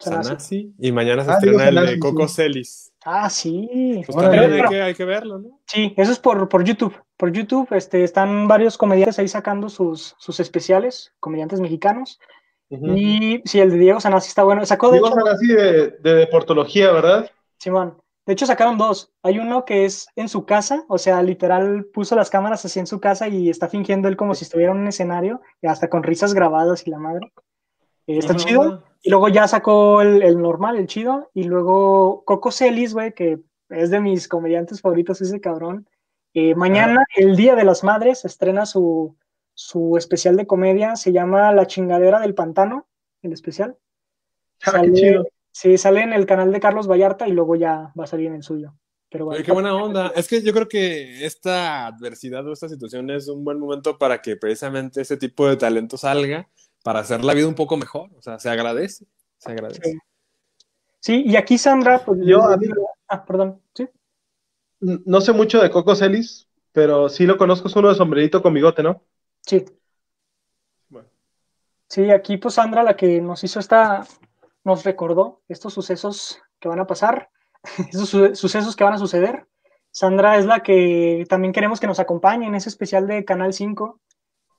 [0.00, 0.74] Sanasi.
[0.78, 2.34] Y mañana se Ah, estrena el de Coco sí.
[2.34, 2.92] Celis.
[3.04, 4.02] Ah, sí.
[4.06, 5.60] Pues también hay que, hay que verlo, ¿no?
[5.66, 6.94] Sí, eso es por, por YouTube.
[7.16, 12.18] Por YouTube este, están varios comediantes ahí sacando sus, sus especiales, comediantes mexicanos.
[12.68, 14.64] Y sí, el de Diego Sanasi está bueno.
[14.64, 17.30] Sacó de Diego hecho, Sanasi de, de deportología, ¿verdad?
[17.58, 17.96] Simón.
[18.26, 19.10] De hecho, sacaron dos.
[19.24, 22.86] Hay uno que es en su casa, o sea, literal puso las cámaras así en
[22.86, 26.04] su casa y está fingiendo él como si estuviera en un escenario, y hasta con
[26.04, 27.32] risas grabadas y la madre.
[28.18, 28.84] Está chido.
[29.02, 31.30] Y luego ya sacó el, el normal, el chido.
[31.34, 33.38] Y luego Coco Celis, güey, que
[33.70, 35.88] es de mis comediantes favoritos, ese cabrón.
[36.34, 39.16] Eh, mañana, el Día de las Madres, estrena su,
[39.54, 40.96] su especial de comedia.
[40.96, 42.86] Se llama La chingadera del pantano,
[43.22, 43.76] el especial.
[44.66, 45.24] Ah, qué Sale- chido.
[45.52, 48.34] Sí, sale en el canal de Carlos Vallarta y luego ya va a salir en
[48.36, 48.74] el suyo.
[49.10, 50.12] Pero bueno, Oye, qué buena onda.
[50.14, 54.22] Es que yo creo que esta adversidad o esta situación es un buen momento para
[54.22, 56.48] que precisamente ese tipo de talento salga
[56.82, 58.10] para hacer la vida un poco mejor.
[58.16, 59.06] O sea, se agradece.
[59.38, 59.80] Se agradece.
[59.82, 59.98] Sí.
[61.02, 62.66] Sí, y aquí Sandra, pues Yo, a mí-
[63.08, 63.88] Ah, perdón, sí.
[64.80, 68.54] No sé mucho de Coco Celis, pero sí lo conozco, es uno de sombrerito con
[68.54, 69.02] bigote, ¿no?
[69.42, 69.64] Sí.
[70.88, 71.08] Bueno.
[71.88, 74.06] Sí, aquí pues Sandra, la que nos hizo esta,
[74.62, 77.30] nos recordó estos sucesos que van a pasar,
[77.92, 79.46] esos su- sucesos que van a suceder.
[79.90, 84.00] Sandra es la que también queremos que nos acompañe en ese especial de Canal 5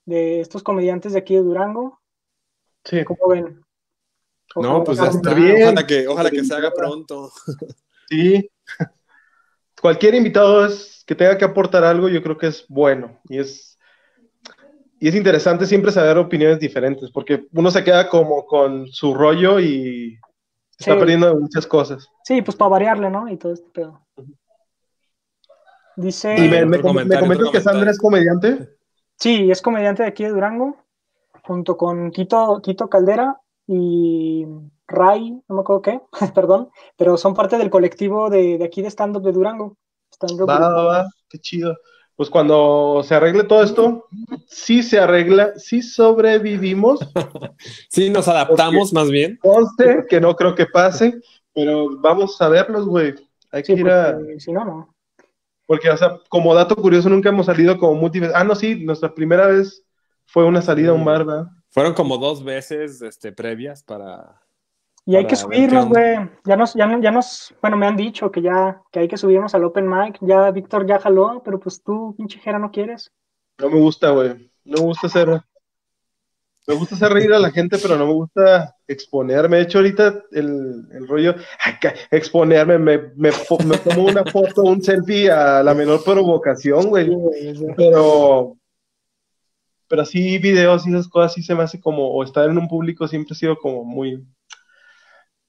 [0.05, 2.00] de estos comediantes de aquí de Durango.
[2.83, 3.03] Sí.
[3.03, 3.61] ¿Cómo ven?
[4.55, 5.33] No, pues ya está.
[5.33, 5.63] bien.
[5.63, 7.31] Ojalá que, ojalá que se haga pronto.
[8.09, 8.49] Sí.
[9.81, 13.19] Cualquier invitado es, que tenga que aportar algo, yo creo que es bueno.
[13.29, 13.79] Y es,
[14.99, 19.59] y es interesante siempre saber opiniones diferentes, porque uno se queda como con su rollo
[19.59, 20.19] y
[20.77, 22.07] se está perdiendo de muchas cosas.
[22.23, 23.27] Sí, pues para variarle, ¿no?
[23.27, 24.05] Y todo este pedo.
[25.95, 28.69] Dice, Y me, me, me comentas que Sandra es comediante.
[29.17, 30.77] sí, es comediante de aquí de Durango,
[31.43, 34.45] junto con Tito, Tito Caldera y
[34.87, 36.01] Ray, no me acuerdo qué,
[36.35, 39.77] perdón, pero son parte del colectivo de, de aquí de stand-up de Durango.
[40.13, 41.77] Stand-up Va, va, va, qué chido.
[42.15, 44.05] Pues cuando se arregle todo esto,
[44.47, 46.99] sí se arregla, sí sobrevivimos.
[47.89, 49.37] Sí, nos adaptamos más bien.
[49.41, 51.19] Conste que no creo que pase,
[51.53, 53.13] pero vamos a verlos, güey.
[53.51, 54.13] Hay que Sí, ir a.
[54.17, 54.95] porque si no, no.
[55.67, 58.31] Porque, o sea, como dato curioso, nunca hemos salido como múltiples.
[58.35, 59.83] Ah, no, sí, nuestra primera vez
[60.31, 61.47] fue una salida a un bar, ¿verdad?
[61.69, 64.41] Fueron como dos veces este, previas para.
[65.05, 66.29] Y hay Para que subirnos, güey.
[66.45, 69.17] Ya nos, ya, no- ya nos, bueno, me han dicho que ya, que hay que
[69.17, 70.17] subirnos al open mic.
[70.21, 73.11] Ya Víctor ya jaló, pero pues tú, pinche Jera, no quieres.
[73.57, 74.51] No me gusta, güey.
[74.63, 75.41] No me gusta hacer.
[76.67, 79.57] Me gusta hacer reír a la gente, pero no me gusta exponerme.
[79.57, 81.33] De hecho, ahorita el, el rollo,
[82.11, 83.31] exponerme, me, me,
[83.65, 87.09] me tomo una foto, un selfie a la menor provocación, güey.
[87.75, 88.57] Pero,
[89.91, 92.69] pero así videos y esas cosas sí se me hace como, o estar en un
[92.69, 94.25] público siempre ha sido como muy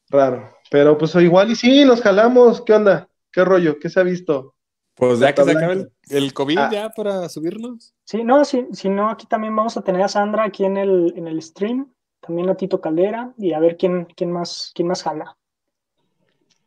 [0.08, 0.52] raro.
[0.68, 2.60] Pero pues igual y sí, nos jalamos.
[2.60, 3.08] ¿Qué onda?
[3.30, 3.78] ¿Qué rollo?
[3.78, 4.56] ¿Qué se ha visto?
[4.96, 6.70] Pues ya que se acabe el COVID Ah.
[6.72, 7.94] ya para subirnos.
[8.04, 11.14] Sí, no, si, si no, aquí también vamos a tener a Sandra aquí en el,
[11.16, 15.04] en el stream, también a Tito Caldera, y a ver quién, quién más, quién más
[15.04, 15.36] jala.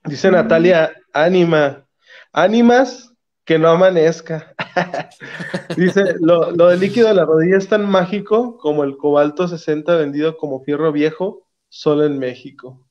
[0.06, 1.86] Dice Natalia, ánima.
[2.32, 3.14] Ánimas
[3.46, 4.54] que no amanezca.
[5.78, 9.96] Dice, lo, lo del líquido de la rodilla es tan mágico como el cobalto 60
[9.96, 12.88] vendido como fierro viejo solo en México.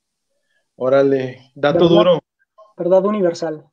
[0.77, 1.97] Órale, dato ¿Verdad?
[1.97, 2.21] duro,
[2.77, 3.65] Verdad universal.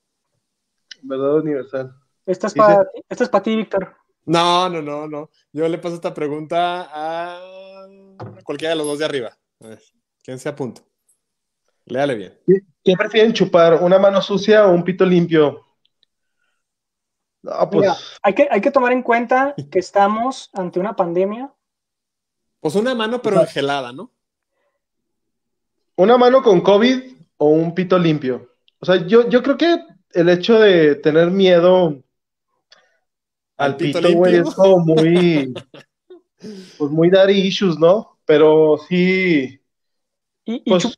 [1.01, 1.95] verdad universal.
[2.25, 3.95] Esta es para esta es para ti, Víctor.
[4.25, 5.29] No, no, no, no.
[5.51, 7.39] Yo le paso esta pregunta a
[8.43, 9.35] cualquiera de los dos de arriba.
[9.61, 9.81] A ver,
[10.23, 10.81] ¿quién se apunta?
[11.85, 12.39] Léale bien.
[12.83, 13.81] ¿Qué prefieren chupar?
[13.81, 15.65] ¿Una mano sucia o un pito limpio?
[17.43, 21.51] No, pues Mira, hay que, hay que tomar en cuenta que estamos ante una pandemia.
[22.59, 23.47] Pues una mano, pero Ajá.
[23.47, 24.11] engelada, ¿no?
[25.95, 28.49] una mano con COVID o un pito limpio.
[28.79, 29.77] O sea, yo, yo creo que
[30.13, 32.03] el hecho de tener miedo
[33.57, 35.53] al ¿Al pito pito, güey, es como muy,
[36.77, 38.17] pues muy daddy issues, ¿no?
[38.25, 39.59] Pero sí,
[40.45, 40.93] Y, y pues chu-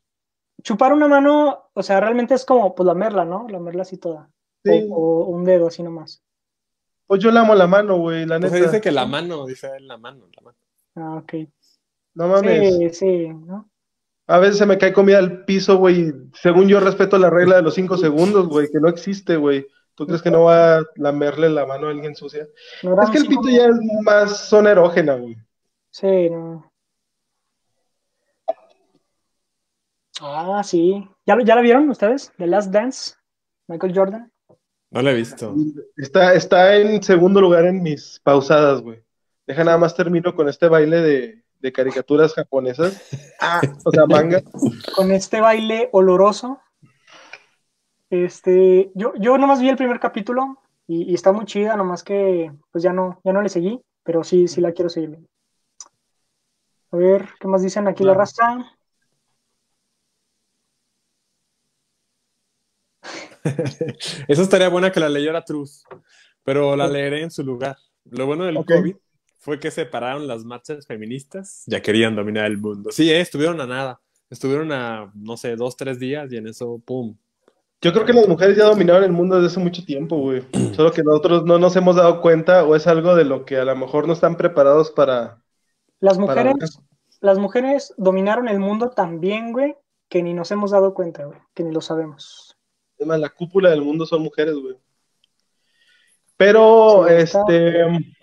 [0.62, 3.48] chupar una mano, o sea, realmente es como pues lamerla, ¿no?
[3.48, 4.30] Lamerla así toda.
[4.64, 6.23] sí, O, o un dedo así nomás.
[7.06, 8.64] Pues yo le amo la mano, güey, la Pues neta.
[8.66, 10.58] dice que la mano, dice él, la mano, la mano.
[10.96, 11.34] Ah, ok.
[12.14, 12.74] No mames.
[12.76, 13.68] Sí, sí, ¿no?
[14.26, 16.12] A veces se me cae comida al piso, güey.
[16.34, 19.66] Según yo respeto la regla de los cinco segundos, güey, que no existe, güey.
[19.94, 22.48] ¿Tú crees que no va a lamerle la mano a alguien sucia?
[22.82, 25.36] No Es que el pito ya es más zona erógena, güey.
[25.90, 26.70] Sí, no.
[30.20, 31.06] Ah, sí.
[31.26, 32.32] ¿Ya, lo- ¿Ya la vieron ustedes?
[32.38, 33.14] The Last Dance,
[33.68, 34.32] Michael Jordan.
[34.94, 35.56] No la he visto.
[35.96, 39.02] Está, está en segundo lugar en mis pausadas, güey.
[39.44, 43.02] Deja nada más termino con este baile de, de caricaturas japonesas.
[43.40, 44.40] Ah, o sea, manga.
[44.94, 46.60] Con este baile oloroso.
[48.08, 52.52] Este, yo, yo nomás vi el primer capítulo y, y está muy chida, nomás que
[52.70, 55.18] pues ya no, ya no le seguí, pero sí, sí la quiero seguir.
[56.92, 58.64] A ver, ¿qué más dicen aquí la raza?
[64.28, 65.84] Eso estaría buena que la leyera Truz,
[66.42, 67.76] pero la leeré en su lugar.
[68.04, 68.56] Lo bueno del.
[68.64, 68.96] COVID
[69.38, 72.90] fue que separaron las marchas feministas, ya querían dominar el mundo.
[72.90, 74.00] Sí, eh, estuvieron a nada.
[74.30, 77.16] Estuvieron a, no sé, dos, tres días y en eso, ¡pum!
[77.82, 80.42] Yo creo que las mujeres ya dominaron el mundo desde hace mucho tiempo, güey.
[80.74, 83.64] Solo que nosotros no nos hemos dado cuenta o es algo de lo que a
[83.64, 85.42] lo mejor no están preparados para...
[86.00, 86.80] Las para mujeres,
[87.20, 89.76] las mujeres dominaron el mundo tan bien, güey,
[90.08, 92.53] que ni nos hemos dado cuenta, güey, que ni lo sabemos.
[92.98, 94.76] Además, la cúpula del mundo son mujeres, güey.
[96.36, 98.14] Pero, Sí, este...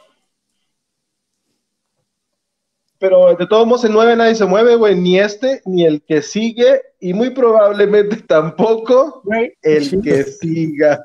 [3.02, 4.96] Pero de todos modos, el 9 nadie se mueve, güey.
[4.96, 6.82] Ni este, ni el que sigue.
[7.00, 9.24] Y muy probablemente tampoco
[9.64, 11.04] el que siga.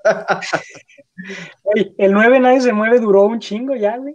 [1.63, 4.15] güey, el 9 nadie se mueve, duró un chingo ya, güey.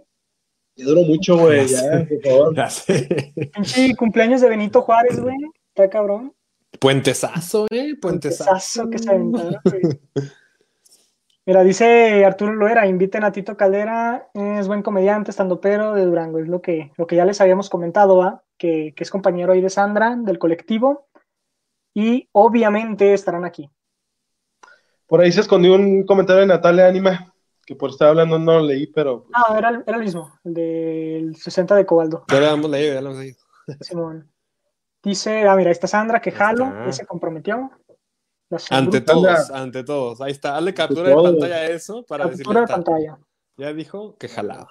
[0.76, 1.66] Ya duró mucho, güey.
[1.66, 2.54] Ya, por favor.
[2.54, 3.32] Ya sé.
[3.52, 5.36] Pinche cumpleaños de Benito Juárez, güey.
[5.74, 6.32] Está cabrón.
[6.80, 7.94] Puentesazo, ¿eh?
[8.00, 8.50] Puentesazo.
[8.50, 9.56] Puentesazo que se aventaron.
[11.44, 16.38] Mira, dice Arturo Loera, inviten a Tito Caldera, es buen comediante, estando pero de Durango,
[16.38, 18.44] es lo que, lo que ya les habíamos comentado, ¿va?
[18.56, 21.08] Que, que es compañero ahí de Sandra, del colectivo,
[21.94, 23.68] y obviamente estarán aquí.
[25.08, 27.34] Por ahí se escondió un comentario de Natalia Anima,
[27.66, 30.32] que por estar hablando no lo leí, pero pues, Ah, era, el- era el mismo,
[30.44, 33.38] el del 60 de Cobaldo, Ya lo hemos leído, ya lo hemos leído.
[33.80, 34.31] Simón.
[35.02, 37.70] Dice, ah, mira, ahí está Sandra, que jalo, ya se comprometió.
[38.70, 40.20] Ante todos, ante todos.
[40.20, 42.44] Ahí está, hazle captura de pantalla a eso para decirle.
[42.44, 43.18] captura de ta- pantalla.
[43.56, 44.68] Ya dijo que jalaba.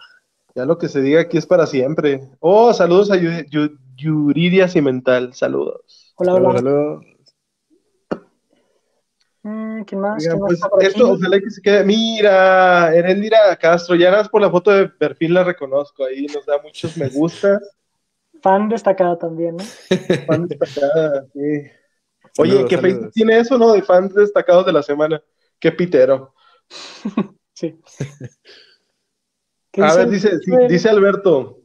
[0.55, 2.29] ya lo que se diga aquí es para siempre.
[2.39, 6.13] Oh, saludos a Yu- Yu- Yuridia Cimental, saludos.
[6.17, 6.53] Hola, hola.
[6.59, 7.05] Saludos.
[9.43, 10.21] Mm, ¿Quién más?
[10.23, 11.13] Oigan, ¿Quién más pues, esto, aquí?
[11.13, 11.84] ojalá que se quede.
[11.84, 16.05] Mira, Erendira Castro, ya nada más por la foto de perfil la reconozco.
[16.05, 17.59] Ahí nos da muchos me gusta.
[18.41, 19.63] Fan destacada también, ¿no?
[20.27, 21.39] Fan destacada, sí.
[22.37, 22.81] Oye, Saludos, que saludos.
[22.81, 23.73] Facebook tiene eso, ¿no?
[23.73, 25.21] De fans destacados de la semana.
[25.59, 26.33] Qué pitero.
[27.53, 27.79] Sí.
[29.71, 30.37] ¿Qué A ver, dice?
[30.37, 31.61] dice, sí, dice Alberto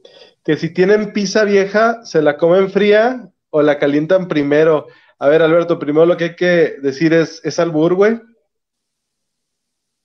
[0.47, 4.87] que si tienen pizza vieja, ¿se la comen fría o la calientan primero?
[5.19, 8.21] A ver, Alberto, primero lo que hay que decir es, ¿es albur, güey?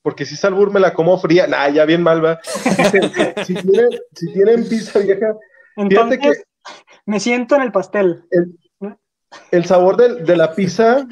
[0.02, 1.46] Porque si es albur, me la como fría.
[1.46, 2.40] Nah, ya bien mal va.
[2.76, 5.36] Dice, si, tienen, si tienen pizza vieja,
[5.76, 6.44] Entonces, fíjate
[7.06, 8.24] me siento en el pastel.
[9.50, 11.06] el sabor del- de, la pizza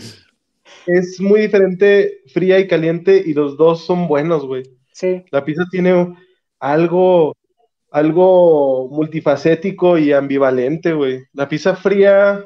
[0.87, 4.63] es muy diferente fría y caliente y los dos son buenos, güey.
[4.93, 6.15] Sí, La pizza tiene
[6.59, 7.35] algo,
[7.91, 11.25] algo multifacético y ambivalente, güey.
[11.33, 12.45] La pizza fría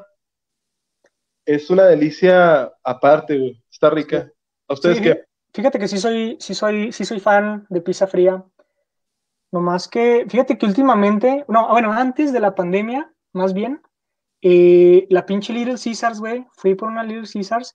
[1.45, 3.63] es una delicia aparte, güey.
[3.71, 4.31] Está rica.
[4.69, 5.25] ¿A ustedes Sí, qué?
[5.53, 8.45] Fíjate que sí soy, sí soy, sí soy fan de pizza fría.
[9.53, 13.83] No más que, fíjate que últimamente, no, bueno, antes de la pandemia, más bien,
[14.41, 17.75] eh, la pinche Little Caesars, güey, fui por una Little Caesars.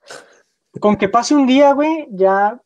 [0.80, 2.62] Con que pase un día, güey, ya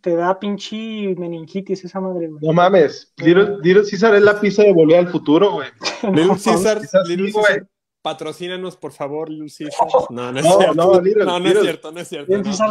[0.00, 2.46] te da pinche meningitis esa madre, güey.
[2.46, 3.12] No mames.
[3.16, 5.68] Little, Little Caesar es la pizza de Volver al Futuro, güey.
[6.14, 7.32] Little Caesar, Little.
[7.32, 7.66] Caesar,
[8.06, 9.68] patrocínanos, por favor, Caesar.
[10.10, 10.74] No, no es No, cierto.
[10.76, 10.92] no,
[11.24, 12.36] no, no es cierto, no es cierto.
[12.36, 12.52] Little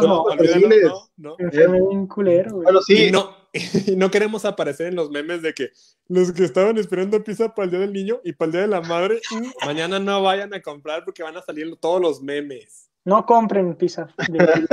[1.18, 2.64] no, olvídalo, bien culero, güey.
[2.64, 3.08] Bueno, sí.
[3.08, 3.36] Y no,
[3.86, 5.68] y no queremos aparecer en los memes de que
[6.08, 8.68] los que estaban esperando pizza para el Día del Niño y para el Día de
[8.68, 9.20] la Madre,
[9.66, 12.88] mañana no vayan a comprar porque van a salir todos los memes.
[13.04, 14.08] No compren pizza.
[14.28, 14.66] de-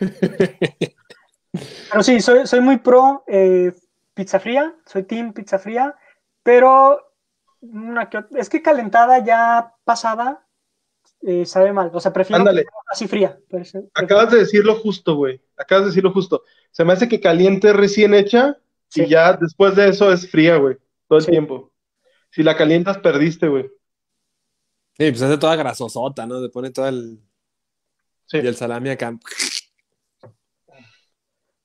[1.90, 3.72] Pero sí, soy, soy muy pro eh,
[4.12, 5.94] pizza fría, soy team pizza fría,
[6.42, 7.00] pero
[7.72, 10.46] una que ot- es que calentada ya pasada
[11.22, 11.90] eh, sabe mal.
[11.94, 12.66] O sea, prefiero Ándale.
[12.90, 13.38] así fría.
[13.50, 15.42] Pero Acabas de decirlo justo, güey.
[15.56, 16.42] Acabas de decirlo justo.
[16.70, 18.58] Se me hace que caliente recién hecha
[18.88, 19.02] Sí.
[19.02, 20.76] y ya después de eso es fría, güey.
[21.08, 21.30] Todo el Sí.
[21.30, 21.72] tiempo.
[22.30, 23.64] Si la calientas, perdiste, güey.
[24.96, 26.40] Sí, pues hace toda grasosota, ¿no?
[26.42, 27.20] Se pone todo el.
[28.26, 28.38] Sí.
[28.38, 29.16] Y el salami acá.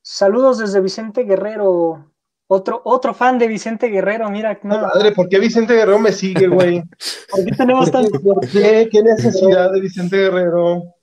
[0.02, 2.12] Saludos desde Vicente Guerrero.
[2.52, 4.60] Otro, otro fan de Vicente Guerrero, mira.
[4.64, 6.82] No, No, madre, ¿por qué Vicente Guerrero me sigue, güey?
[7.30, 8.20] ¿Por qué tenemos tanto?
[8.20, 8.90] ¿Por qué?
[8.92, 10.96] ¿Qué necesidad de Vicente Guerrero?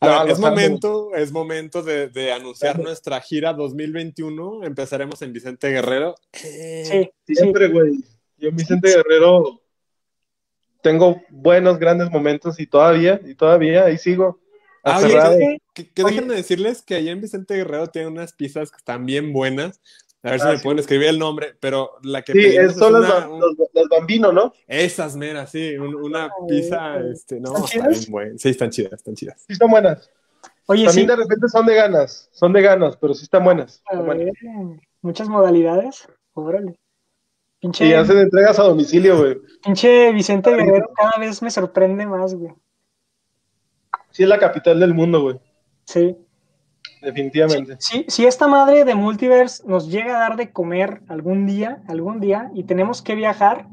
[0.00, 4.62] No, ver, es momento, es momento de, de anunciar nuestra gira 2021.
[4.62, 6.14] Empezaremos en Vicente Guerrero.
[6.32, 7.34] Sí, sí.
[7.34, 7.94] Siempre, güey.
[8.38, 9.60] Yo en Vicente Guerrero
[10.82, 14.38] tengo buenos, grandes momentos y todavía, y todavía, ahí sigo.
[14.84, 16.14] Ah, oye, Que, que Oye.
[16.14, 19.80] déjenme decirles que allá en Vicente Guerrero tienen unas pizzas que están bien buenas,
[20.24, 20.62] A ver si me sí.
[20.62, 23.54] pueden escribir el nombre, pero la que Sí, son es los, una- ba- un- los,
[23.74, 24.52] los bambinos, ¿no?
[24.68, 28.06] esas meras, sí, un- una Ay, pizza, este, no, ¿están chidas?
[28.08, 28.38] bien.
[28.38, 29.42] Sí, están chidas, están chidas.
[29.46, 30.10] Sí, están buenas.
[30.66, 31.10] Oye, También sí.
[31.10, 33.82] de repente son de ganas, son de ganas, pero sí están buenas.
[33.90, 36.06] Están muchas modalidades.
[36.34, 36.78] Órale.
[37.60, 39.38] Pinche, Y hacen entregas a domicilio, güey.
[39.64, 42.52] pinche Vicente Guerrero cada vez me sorprende más, güey.
[44.10, 45.40] Sí, es la capital del mundo, güey.
[45.84, 46.16] Sí.
[47.02, 47.76] Definitivamente.
[47.80, 52.20] Sí, si esta madre de Multiverse nos llega a dar de comer algún día, algún
[52.20, 53.66] día, y tenemos que viajar,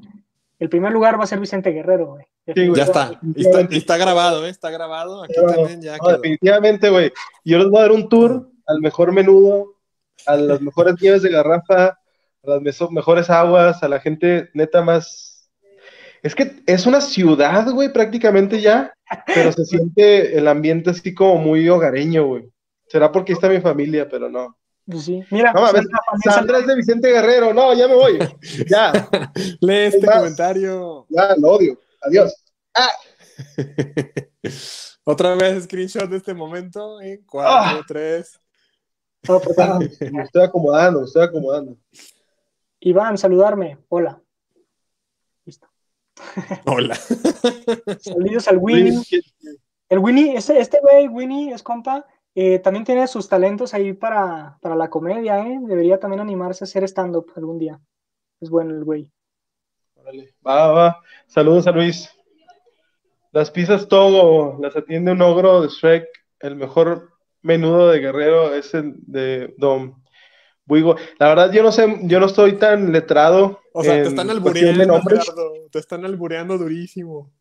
[0.58, 2.26] el primer lugar va a ser Vicente Guerrero, güey.
[2.56, 2.72] Sí.
[2.76, 4.50] Ya está, y está, está grabado, ¿eh?
[4.50, 6.18] Está grabado, aquí también ya no, quedó.
[6.18, 7.12] definitivamente, güey.
[7.46, 9.76] Yo les voy a dar un tour al mejor menudo,
[10.26, 11.98] a las mejores nieves de garrafa, a
[12.44, 12.62] las
[12.92, 15.52] mejores aguas, a la gente neta más.
[16.24, 18.92] Es que es una ciudad, güey, prácticamente ya,
[19.28, 22.50] pero se siente el ambiente así como muy hogareño, güey.
[22.90, 24.58] Será porque está mi familia, pero no.
[24.86, 25.24] Pues sí.
[25.30, 27.54] Mira, No Sandra también Sandra es de Vicente Guerrero.
[27.54, 28.18] No, ya me voy.
[28.68, 28.92] Ya,
[29.62, 31.06] Lee este comentario.
[31.10, 31.80] ya, lo odio.
[32.02, 32.34] Adiós.
[35.04, 37.84] Otra vez screenshot de este momento en 4, Ah.
[37.88, 38.40] 3.
[39.24, 39.90] salió- No, perdón.
[40.12, 41.78] Me estoy acomodando, me estoy acomodando.
[42.80, 43.78] Iván, saludarme.
[43.90, 44.22] Hola.
[45.46, 45.68] Listo.
[46.66, 46.96] Hola.
[48.00, 49.00] Saludos al Winnie.
[49.90, 52.06] El Winnie, este, este güey, Winnie, es compa,
[52.36, 55.60] eh, también tiene sus talentos ahí para, para la comedia, ¿eh?
[55.62, 57.80] Debería también animarse a hacer stand-up algún día.
[58.40, 59.12] Es bueno el güey.
[59.96, 60.34] Órale.
[60.46, 61.02] Va, va.
[61.28, 62.10] Saludos a Luis.
[63.32, 66.08] Las pizzas Togo las atiende un ogro de Shrek.
[66.40, 67.10] El mejor
[67.42, 70.02] menudo de Guerrero es el de Don
[70.66, 70.96] Buigo.
[71.18, 73.60] La verdad, yo no sé, yo no estoy tan letrado.
[73.74, 75.02] O sea, en te están albureando.
[75.72, 77.32] Te están albureando durísimo.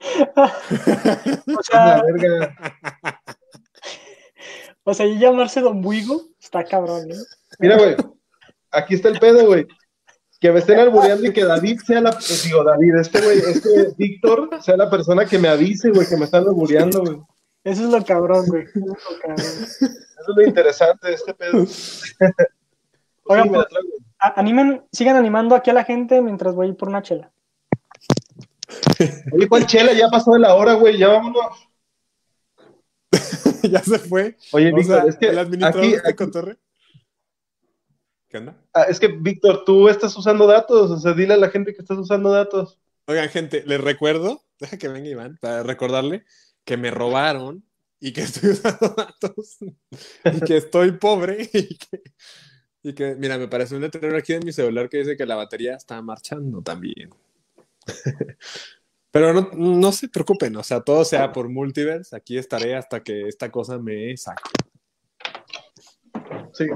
[1.58, 2.56] O sea, La verga.
[4.88, 7.16] o sea, y llamarse Don Buigo está cabrón, ¿eh?
[7.58, 7.96] Mira, güey.
[8.70, 9.66] Aquí está el pedo, güey.
[10.40, 12.12] Que me estén albureando y que David sea la.
[12.12, 16.16] pues, digo, David, este güey, este Víctor sea la persona que me avise, güey, que
[16.16, 17.18] me están albureando, güey.
[17.64, 18.62] Eso es lo cabrón, güey.
[18.64, 19.38] Eso es lo cabrón.
[19.40, 21.64] Eso es lo interesante de este pedo.
[23.24, 23.66] Oigan, pues,
[24.20, 27.32] a- animen, sigan animando aquí a la gente mientras voy por una chela.
[29.32, 29.92] Oye, ¿cuál chela?
[29.94, 31.68] Ya pasó de la hora, güey, ya vámonos.
[33.70, 34.36] ya se fue.
[34.52, 36.56] Oye, Víctor, es que el administrador aquí, de este cotorre.
[38.28, 38.56] ¿Qué onda?
[38.74, 41.80] ah, es que, Víctor, tú estás usando datos, o sea, dile a la gente que
[41.80, 42.78] estás usando datos.
[43.06, 46.24] Oigan, gente, les recuerdo, deja que venga Iván, para recordarle
[46.64, 47.64] que me robaron
[48.00, 49.58] y que estoy usando datos
[50.24, 52.02] y que estoy pobre y que,
[52.82, 55.36] y que, mira, me parece un letrero aquí en mi celular que dice que la
[55.36, 57.10] batería está marchando también.
[59.18, 63.26] Pero no, no se preocupen, o sea, todo sea por multiverse, aquí estaré hasta que
[63.28, 64.42] esta cosa me saque.
[66.52, 66.66] Sí.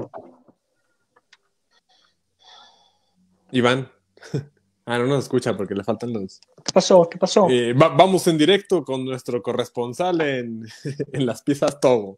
[3.51, 3.89] Iván.
[4.83, 6.41] Ah, no nos escucha porque le faltan los...
[6.65, 7.07] ¿Qué pasó?
[7.07, 7.47] ¿Qué pasó?
[7.49, 10.65] Eh, va- vamos en directo con nuestro corresponsal en,
[11.13, 12.17] en las pizzas Togo.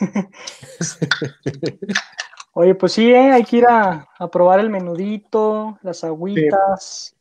[2.54, 3.30] Oye, pues sí, ¿eh?
[3.32, 7.14] hay que ir a, a probar el menudito, las agüitas.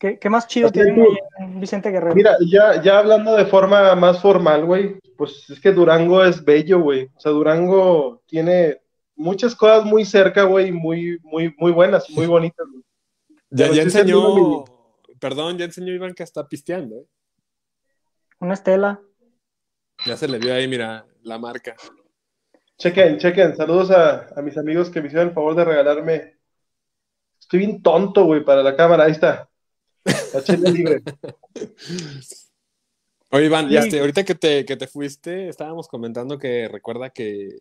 [0.00, 2.14] ¿Qué, qué más chido en Vicente Guerrero?
[2.14, 6.80] Mira, ya, ya hablando de forma más formal, güey, pues es que Durango es bello,
[6.80, 7.10] güey.
[7.14, 8.80] O sea, Durango tiene
[9.14, 12.82] muchas cosas muy cerca, güey, muy, muy, muy buenas, muy bonitas, güey.
[13.52, 14.64] Ya, ya enseñó,
[15.18, 16.94] perdón, ya enseñó Iván que está pisteando.
[16.94, 17.06] ¿eh?
[18.38, 19.00] Una estela.
[20.06, 21.74] Ya se le vio ahí, mira, la marca.
[22.78, 23.56] Chequen, chequen.
[23.56, 26.38] Saludos a, a mis amigos que me hicieron el favor de regalarme.
[27.40, 29.04] Estoy bien tonto, güey, para la cámara.
[29.04, 29.49] Ahí está.
[30.34, 31.02] La chela libre.
[33.32, 33.88] Oye, Iván, ya Sí.
[33.88, 37.58] este, ahorita que te, que te fuiste, estábamos comentando que recuerda que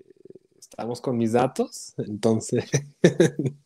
[0.57, 2.65] estábamos con mis datos, entonces.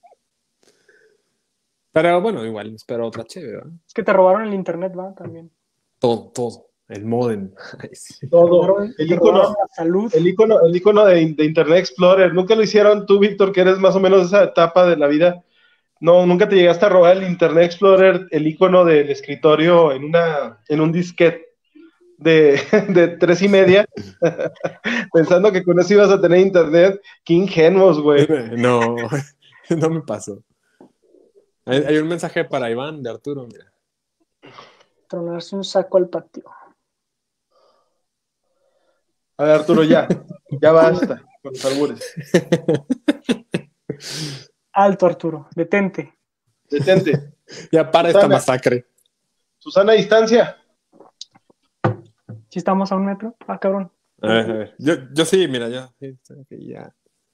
[1.92, 3.72] Pero bueno, igual, espero otra chévere, ¿verdad?
[3.88, 5.14] Es que te robaron el internet, ¿va?
[5.14, 5.52] También.
[6.00, 6.70] Todo, todo.
[6.90, 7.52] El modem.
[7.80, 8.28] Ay, sí.
[8.28, 8.84] Todo.
[8.98, 10.12] El icono, la salud.
[10.14, 12.34] el icono, el icono de, de Internet Explorer.
[12.34, 15.08] Nunca lo hicieron tú, Víctor, que eres más o menos de esa etapa de la
[15.08, 15.44] vida.
[16.00, 20.60] No, nunca te llegaste a robar el Internet Explorer, el icono del escritorio en una,
[20.68, 21.54] en un disquete
[22.18, 23.86] de, de tres y media,
[25.14, 27.02] pensando que con eso ibas a tener internet.
[27.24, 28.28] Qué ingenuos, güey.
[28.58, 28.96] No,
[29.70, 30.44] no me pasó.
[31.66, 33.72] Hay, hay un mensaje para Iván de Arturo, mira.
[35.08, 36.44] Tronarse un saco al patio.
[39.38, 40.08] A ver, Arturo, ya.
[40.62, 42.14] Ya basta con los albures.
[44.74, 45.48] Alto, Arturo.
[45.56, 46.14] Detente.
[46.70, 47.30] Detente.
[47.72, 48.88] Ya para esta masacre.
[49.60, 50.58] Susana, distancia.
[52.50, 53.36] Si estamos a un metro.
[53.46, 53.92] Ah, cabrón.
[54.22, 54.76] A ver, a ver.
[54.80, 55.92] Yo, yo sí, mira, ya.
[56.00, 56.18] sí,
[56.68, 56.92] ya.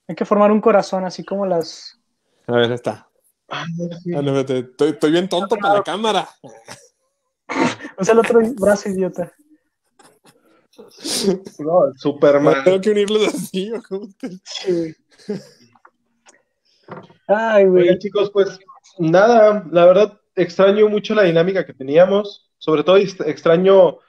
[0.07, 1.99] Hay que formar un corazón, así como las.
[2.47, 3.07] A ver, está.
[3.47, 3.65] Ah,
[4.05, 6.27] no, estoy, estoy, bien tonto para la cámara.
[7.97, 9.33] O sea, el otro brazo idiota.
[11.59, 12.63] No, Superman.
[12.63, 14.07] Tengo que unirlos así, ¿o cómo
[14.43, 14.95] Sí,
[17.30, 17.97] Ay, güey.
[17.99, 18.59] chicos, pues
[18.97, 22.51] nada, la verdad extraño mucho la dinámica que teníamos.
[22.57, 23.99] Sobre todo extraño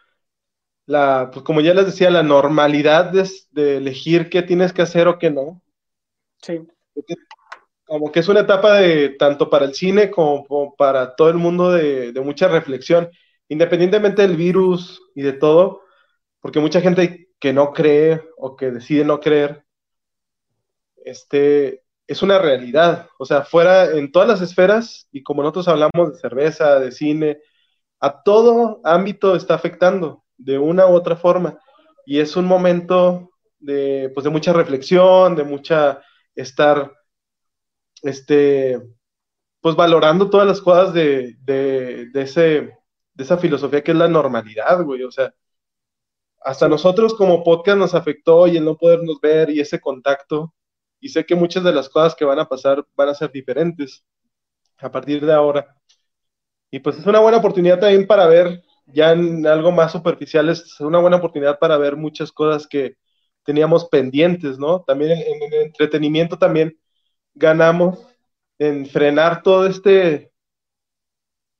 [0.86, 5.18] la, pues como ya les decía, la normalidad de, elegir qué tienes que hacer o
[5.18, 5.62] qué no.
[6.42, 6.66] Sí.
[7.84, 11.70] como que es una etapa de tanto para el cine como, para todo el mundo
[11.70, 13.10] de, de mucha reflexión,
[13.48, 15.82] independientemente del virus y de todo,
[16.40, 19.64] porque mucha gente que no cree o que decide no creer,
[21.04, 23.08] este, es una realidad.
[23.20, 27.38] O sea, fuera en todas las esferas, y como nosotros hablamos de cerveza, de cine,
[28.00, 31.60] a todo ámbito está afectando de una u otra forma.
[32.04, 33.30] Y es un momento
[33.60, 36.02] de, pues, de mucha reflexión, de mucha
[36.34, 36.92] estar,
[38.02, 38.82] este,
[39.60, 42.42] pues valorando todas las cosas de, de, de, ese,
[43.14, 45.04] de esa filosofía que es la normalidad, güey.
[45.04, 45.32] O sea,
[46.40, 50.52] hasta nosotros como podcast nos afectó y el no podernos ver y ese contacto.
[51.00, 54.04] Y sé que muchas de las cosas que van a pasar van a ser diferentes
[54.78, 55.76] a partir de ahora.
[56.70, 60.80] Y pues es una buena oportunidad también para ver, ya en algo más superficial, es
[60.80, 62.96] una buena oportunidad para ver muchas cosas que
[63.44, 64.82] teníamos pendientes, ¿no?
[64.82, 66.78] También en, el entretenimiento también
[67.34, 68.06] ganamos
[68.58, 70.32] en frenar todo este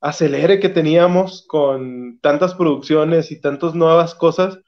[0.01, 4.59] acelere que teníamos con tantas producciones y tantas nuevas cosas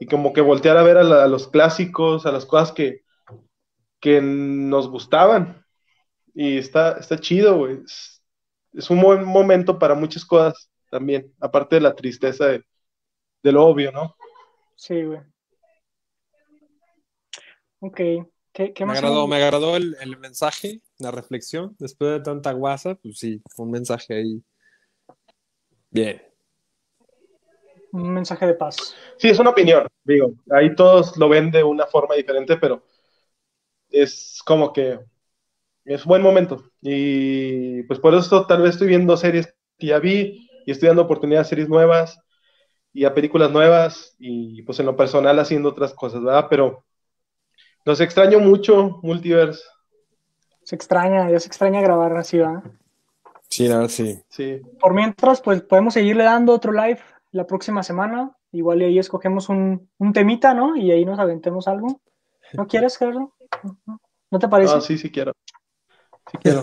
[0.00, 3.02] y como que voltear a ver a, los clásicos, a las cosas que,
[4.00, 5.64] que nos gustaban.
[6.34, 7.80] Y está, está chido, güey.
[8.72, 12.64] Es, un buen momento para muchas cosas también, aparte de la tristeza de,
[13.42, 14.14] lo obvio, ¿no?
[14.76, 15.20] Sí, güey.
[17.80, 18.00] Ok.
[18.52, 21.76] ¿Qué, me, agradó, me agradó el, el, mensaje, la reflexión.
[21.78, 24.42] Después de tanta guasa, pues sí, un mensaje ahí.
[25.90, 26.28] Bien
[27.92, 28.94] un mensaje de paz.
[29.16, 32.82] Sí, es una opinión, digo, ahí todos lo ven de una forma diferente, pero
[33.90, 34.98] es como que
[35.84, 36.70] es un buen momento.
[36.82, 41.02] Y pues por eso tal vez estoy viendo series que ya vi y estoy dando
[41.02, 42.20] oportunidad a series nuevas
[42.92, 46.46] y a películas nuevas y pues en lo personal haciendo otras cosas, ¿verdad?
[46.50, 46.84] Pero
[47.84, 49.62] los extraño mucho, Multiverse.
[50.62, 52.62] Se extraña, ya se extraña grabar así, ¿verdad?
[53.48, 54.20] Sí, verdad, sí.
[54.28, 54.60] Sí.
[54.78, 57.00] Por mientras, pues podemos seguirle dando otro live
[57.32, 58.36] la próxima semana.
[58.52, 60.76] Igual ahí escogemos un, un temita, ¿no?
[60.76, 62.00] Y ahí nos aventemos algo.
[62.52, 63.32] ¿No quieres, Gerardo?
[64.30, 64.74] ¿No te parece?
[64.76, 65.32] Ah, sí, sí quiero.
[66.30, 66.62] Sí quiero.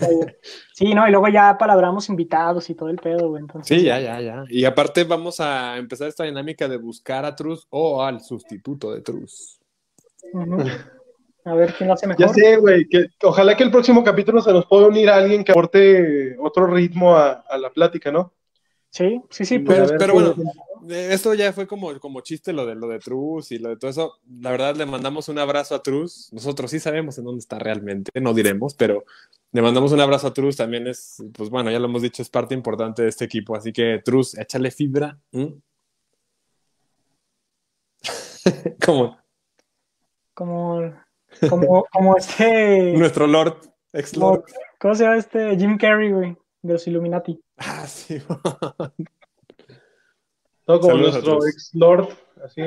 [0.73, 3.43] Sí, no, y luego ya palabramos invitados y todo el pedo, güey.
[3.63, 4.43] sí, ya, ya, ya.
[4.49, 9.01] Y aparte vamos a empezar esta dinámica de buscar a Truz o al sustituto de
[9.01, 9.59] Truz.
[11.45, 12.25] A ver quién lo hace mejor.
[12.25, 12.87] Ya sé, güey.
[12.87, 16.67] Que, ojalá que el próximo capítulo se nos pueda unir a alguien que aporte otro
[16.67, 18.33] ritmo a, a la plática, ¿no?
[18.89, 19.59] Sí, sí, sí.
[19.59, 20.35] Pues, pero, bueno,
[20.89, 23.91] esto ya fue como, como chiste lo de lo de Truz y lo de todo
[23.91, 24.19] eso.
[24.39, 26.29] La verdad, le mandamos un abrazo a Truz.
[26.31, 29.05] Nosotros sí sabemos en dónde está realmente, no diremos, pero
[29.51, 30.57] le mandamos un abrazo a Truz.
[30.57, 33.55] También es, pues bueno, ya lo hemos dicho, es parte importante de este equipo.
[33.55, 35.17] Así que, Truz, échale fibra.
[38.85, 39.17] ¿Cómo?
[40.33, 40.93] Como,
[41.49, 42.93] como, como este.
[42.97, 43.57] Nuestro Lord,
[43.93, 44.43] ex Lord.
[44.79, 45.57] ¿Cómo se llama este?
[45.57, 47.41] Jim Carrey, güey, de los Illuminati.
[47.57, 48.21] Ah, sí.
[50.67, 52.09] no, como nuestro ex Lord,
[52.43, 52.61] así.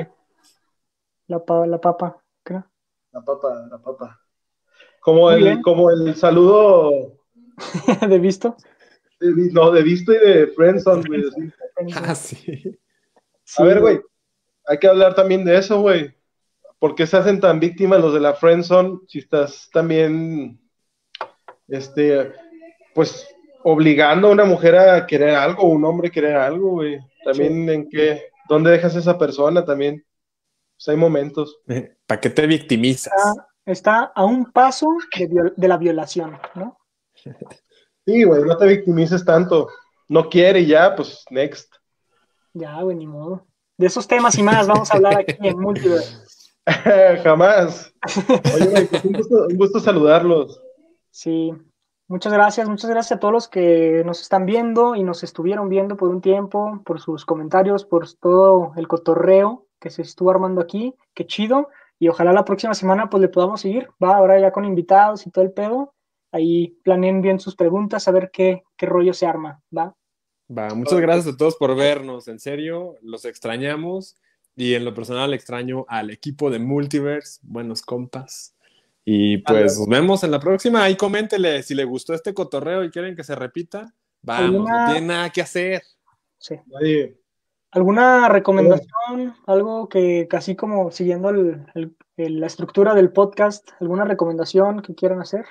[1.27, 2.65] La, la papa, creo.
[3.11, 4.21] La papa, la papa.
[5.01, 7.17] Como, el, como el saludo.
[8.07, 8.55] ¿De visto?
[9.19, 11.23] no, de visto y de Friendson, güey.
[11.95, 12.79] Ah, sí.
[13.57, 14.01] A ver, güey.
[14.65, 16.13] Hay que hablar también de eso, güey.
[16.79, 20.61] ¿Por qué se hacen tan víctimas los de la Friendzone si estás también,
[21.67, 22.33] este,
[22.93, 23.27] pues
[23.63, 26.99] obligando a una mujer a querer algo, un hombre a querer algo, güey.
[27.23, 30.05] También en qué, ¿dónde dejas a esa persona también?
[30.77, 31.59] Pues hay momentos.
[32.07, 33.13] ¿Para qué te victimizas?
[33.65, 34.87] Está, a un paso
[35.55, 36.77] de, la violación, ¿no?
[38.05, 39.69] Sí, güey, no te victimices tanto.
[40.07, 41.71] No quiere ya, pues next.
[42.53, 43.45] Ya, güey, ni modo.
[43.77, 46.17] De esos temas y más vamos a hablar aquí en Multiverse.
[47.23, 47.93] Jamás.
[48.55, 50.61] Oye, güey, pues un gusto, un gusto saludarlos.
[51.11, 51.51] Sí,
[52.09, 55.95] Muchas gracias, muchas gracias a todos los que nos están viendo y nos estuvieron viendo
[55.95, 60.95] por un tiempo, por sus comentarios, por todo el cotorreo que se estuvo armando aquí.
[61.13, 61.69] Qué chido.
[61.99, 63.89] Y ojalá la próxima semana pues le podamos seguir.
[64.03, 65.93] Va ahora ya con invitados y todo el pedo.
[66.31, 69.61] Ahí planeen bien sus preguntas, a ver qué, qué rollo se arma.
[69.75, 69.95] Va.
[70.49, 72.27] Va, muchas gracias a todos por vernos.
[72.27, 74.15] En serio, los extrañamos.
[74.55, 78.55] Y en lo personal extraño al equipo de Multiverse, buenos compas.
[79.11, 80.83] Y pues nos vemos en la próxima.
[80.83, 83.91] Ahí coméntele si le gustó este cotorreo y quieren que se repita.
[84.21, 85.81] Vamos, no tiene nada que hacer.
[86.37, 86.55] Sí.
[87.71, 89.33] ¿Alguna recomendación?
[89.47, 95.45] Algo que casi como siguiendo la estructura del podcast, ¿alguna recomendación que quieran hacer?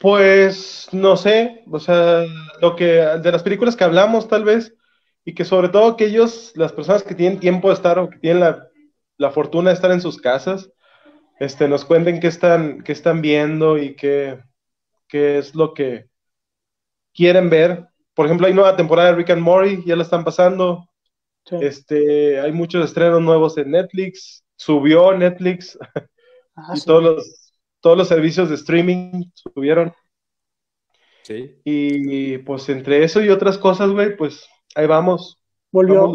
[0.00, 2.24] Pues no sé, o sea,
[2.60, 4.74] lo que de las películas que hablamos tal vez,
[5.24, 8.40] y que sobre todo aquellos, las personas que tienen tiempo de estar o que tienen
[9.16, 10.72] la, fortuna de estar en sus casas,
[11.40, 14.38] este, nos cuenten qué están, qué están viendo y qué,
[15.08, 16.08] qué es lo que
[17.14, 17.88] quieren ver.
[18.14, 20.86] Por ejemplo, hay nueva temporada de Rick and Morty, ya la están pasando.
[21.50, 25.76] Este, hay muchos estrenos nuevos en Netflix, subió Netflix
[26.54, 29.92] ah, y todos los todos los servicios de streaming subieron.
[31.22, 31.58] Sí.
[31.64, 35.38] Y pues entre eso y otras cosas, güey, pues ahí vamos.
[35.72, 36.12] Volvió,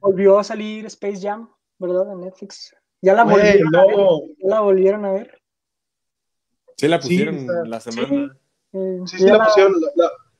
[0.00, 2.12] volvió a salir Space Jam, ¿verdad?
[2.12, 2.72] En Netflix.
[3.02, 3.96] Ya la, volvieron, a ver,
[4.38, 5.42] ¿Ya la volvieron a ver.
[6.76, 8.38] Sí, la pusieron la semana.
[8.70, 9.74] Sí, sí, la, pusieron.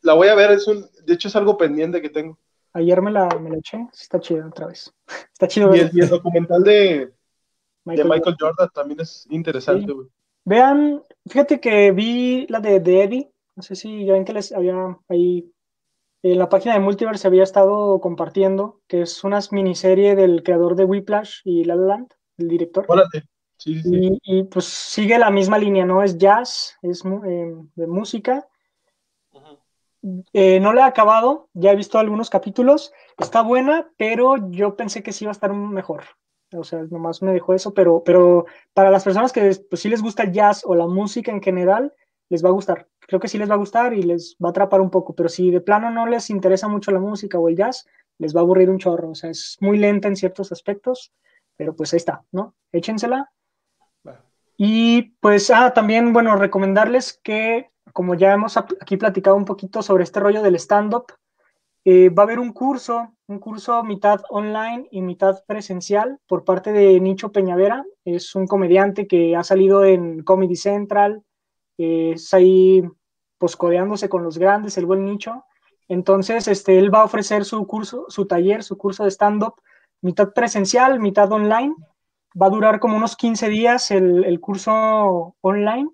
[0.01, 2.39] La, voy a ver, es un, de hecho es algo pendiente que tengo.
[2.73, 4.95] Ayer me la, me la eché, está chido otra vez.
[5.33, 5.75] Está chido.
[5.75, 7.13] Y el, y el documental de
[7.85, 8.71] Michael, de Michael Jordan.
[8.73, 10.09] también es interesante, güey.
[10.45, 14.99] Vean, fíjate que vi la de, Eddie, no sé si ya ven que les había
[15.09, 15.53] ahí
[16.23, 20.85] en la página de Multiverse había estado compartiendo, que es una miniserie del creador de
[20.85, 22.09] Whiplash y La La Land,
[22.39, 22.87] el director.
[23.57, 26.03] Sí, sí, Y, pues sigue la misma línea, ¿no?
[26.03, 28.47] Es jazz, es eh, de música.
[30.33, 35.05] Eh, no la he acabado, ya he visto algunos capítulos, está buena, pero yo pensé
[35.05, 36.03] que sí iba a estar mejor
[36.59, 40.03] o sea, nomás me dejó eso, pero, pero para las personas que pues, sí les
[40.03, 41.95] gusta el jazz o la música en general,
[42.29, 42.89] les va a gustar.
[43.01, 45.29] Creo que sí les va a gustar y les va a atrapar un poco, pero
[45.29, 47.87] si de plano no les interesa mucho la música o el jazz,
[48.19, 49.11] les va a aburrir un chorro.
[49.11, 51.13] O sea, es muy lenta en ciertos aspectos,
[51.57, 52.55] pero pues ahí está, ¿no?
[52.73, 53.31] Échensela.
[54.57, 60.05] Y pues, ah, también, bueno, recomendarles que, como ya hemos aquí platicado un poquito sobre
[60.05, 61.07] este rollo del stand-up,
[61.85, 66.73] eh, va a haber un curso, un curso mitad online y mitad presencial por parte
[66.73, 67.85] de Nicho Peñavera.
[68.05, 71.25] Es un comediante que ha salido en Comedy Central,
[71.79, 72.85] eh, es ahí
[73.39, 75.45] poscodeándose con los grandes, el buen Nicho.
[75.89, 79.55] Entonces, este, él va a ofrecer su curso, su taller, su curso de stand-up,
[80.03, 81.75] mitad presencial, mitad online.
[82.41, 85.89] Va a durar como unos 15 días el, curso online.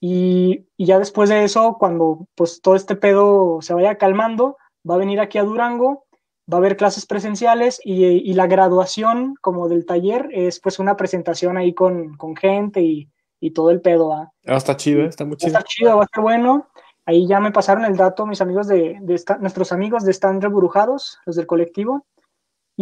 [0.00, 4.56] Y, y, ya después de eso, cuando pues todo este pedo se vaya calmando,
[4.88, 6.06] va a venir aquí a Durango,
[6.52, 11.56] va a haber clases presenciales y, la graduación como del taller es pues una presentación
[11.56, 13.08] ahí con, gente y,
[13.54, 14.12] todo el pedo.
[14.12, 15.48] Ah, está chido, está muy chido.
[15.48, 16.68] Está chido, va a estar bueno.
[17.04, 19.00] Ahí ya me pasaron el dato mis amigos de,
[19.40, 22.06] nuestros amigos de Están Reburujados, los del colectivo.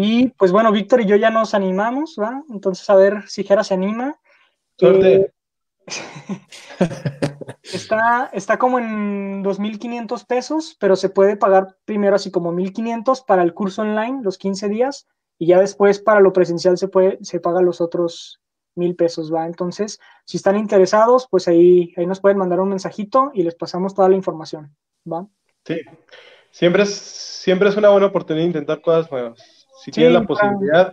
[0.03, 2.43] Y pues bueno, Víctor y yo ya nos animamos, ¿va?
[2.49, 4.19] Entonces a ver si Jera se anima.
[4.79, 5.35] Suerte.
[7.63, 13.43] está, está como en 2.500 pesos, pero se puede pagar primero así como 1.500 para
[13.43, 15.07] el curso online, los 15 días,
[15.39, 18.41] y ya después para lo presencial se, puede, se paga los otros
[18.75, 19.45] mil pesos, ¿va?
[19.45, 23.95] Entonces, si están interesados, pues ahí, ahí nos pueden mandar un mensajito y les pasamos
[23.95, 24.75] toda la información,
[25.05, 25.27] ¿va?
[25.67, 25.79] Sí,
[26.51, 29.60] siempre es, siempre es una buena oportunidad de intentar cosas nuevas.
[29.83, 30.93] Si tienen la posibilidad,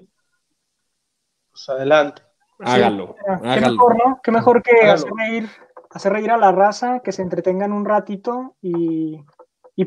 [1.52, 2.22] pues adelante.
[2.60, 3.16] Hágalo,
[3.54, 4.20] Qué mejor, ¿no?
[4.24, 5.50] Qué mejor que hacer reír,
[5.92, 9.24] hacer reír a la raza, que se entretengan un ratito y,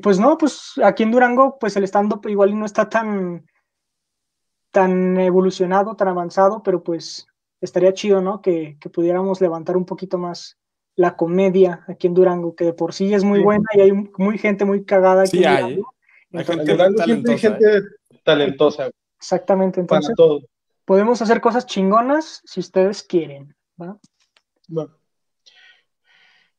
[0.02, 3.46] pues no, pues aquí en Durango, pues el stand-up igual no está tan,
[4.70, 7.26] tan evolucionado, tan avanzado, pero pues
[7.60, 8.40] estaría chido, ¿no?
[8.40, 10.58] Que, pudiéramos levantar un poquito más
[10.94, 14.38] la comedia aquí en Durango, que de por sí es muy buena y hay muy
[14.38, 15.38] gente muy cagada aquí.
[15.38, 15.80] Sí, hay.
[16.32, 17.82] Hay gente, talentosa, gente
[18.32, 18.90] talentosa.
[19.18, 20.14] Exactamente, entonces.
[20.16, 20.40] Para todo
[20.90, 23.54] podemos hacer cosas chingonas si ustedes quieren.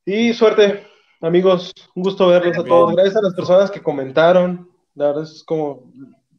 [0.06, 0.88] Y suerte,
[1.20, 1.74] amigos.
[1.96, 2.96] Un gusto verlos a todos.
[2.96, 4.72] Gracias a las personas que comentaron.
[4.96, 5.92] La verdad es como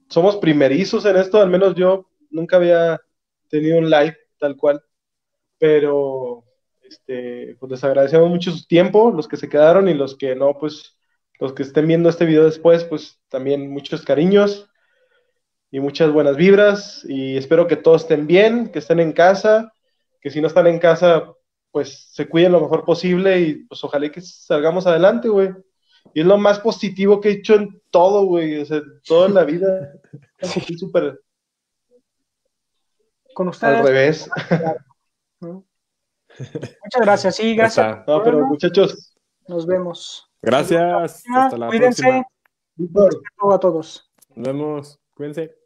[0.09, 2.99] somos primerizos en esto, al menos yo nunca había
[3.51, 4.83] tenido un live tal cual.
[5.59, 6.45] Pero
[6.81, 10.59] este, pues les agradecemos mucho su tiempo, los que se quedaron y los que no,
[10.59, 10.97] pues
[11.39, 14.72] los que estén viendo este video después, pues también muchos cariños
[15.73, 19.73] y muchas buenas vibras y espero que todos estén bien, que estén en casa,
[20.20, 21.32] que si no están en casa,
[21.70, 25.49] pues se cuiden lo mejor posible y pues ojalá que salgamos adelante, güey.
[26.12, 29.44] Y es lo más positivo que he hecho en todo, güey, o sea, toda la
[29.44, 29.93] vida.
[30.43, 30.77] Sí.
[30.77, 31.20] súper...
[33.32, 33.78] Con ustedes.
[33.78, 34.28] Al revés.
[35.40, 38.07] Muchas gracias, sí, gracias.
[38.09, 39.16] No, pero muchachos.
[39.47, 40.28] Nos vemos.
[40.43, 41.23] Gracias.
[41.35, 42.27] Hasta la Cuídense.
[42.77, 43.55] Próxima.
[43.55, 44.12] a todos.
[44.35, 45.01] Nos vemos.
[45.15, 45.62] Cuídense.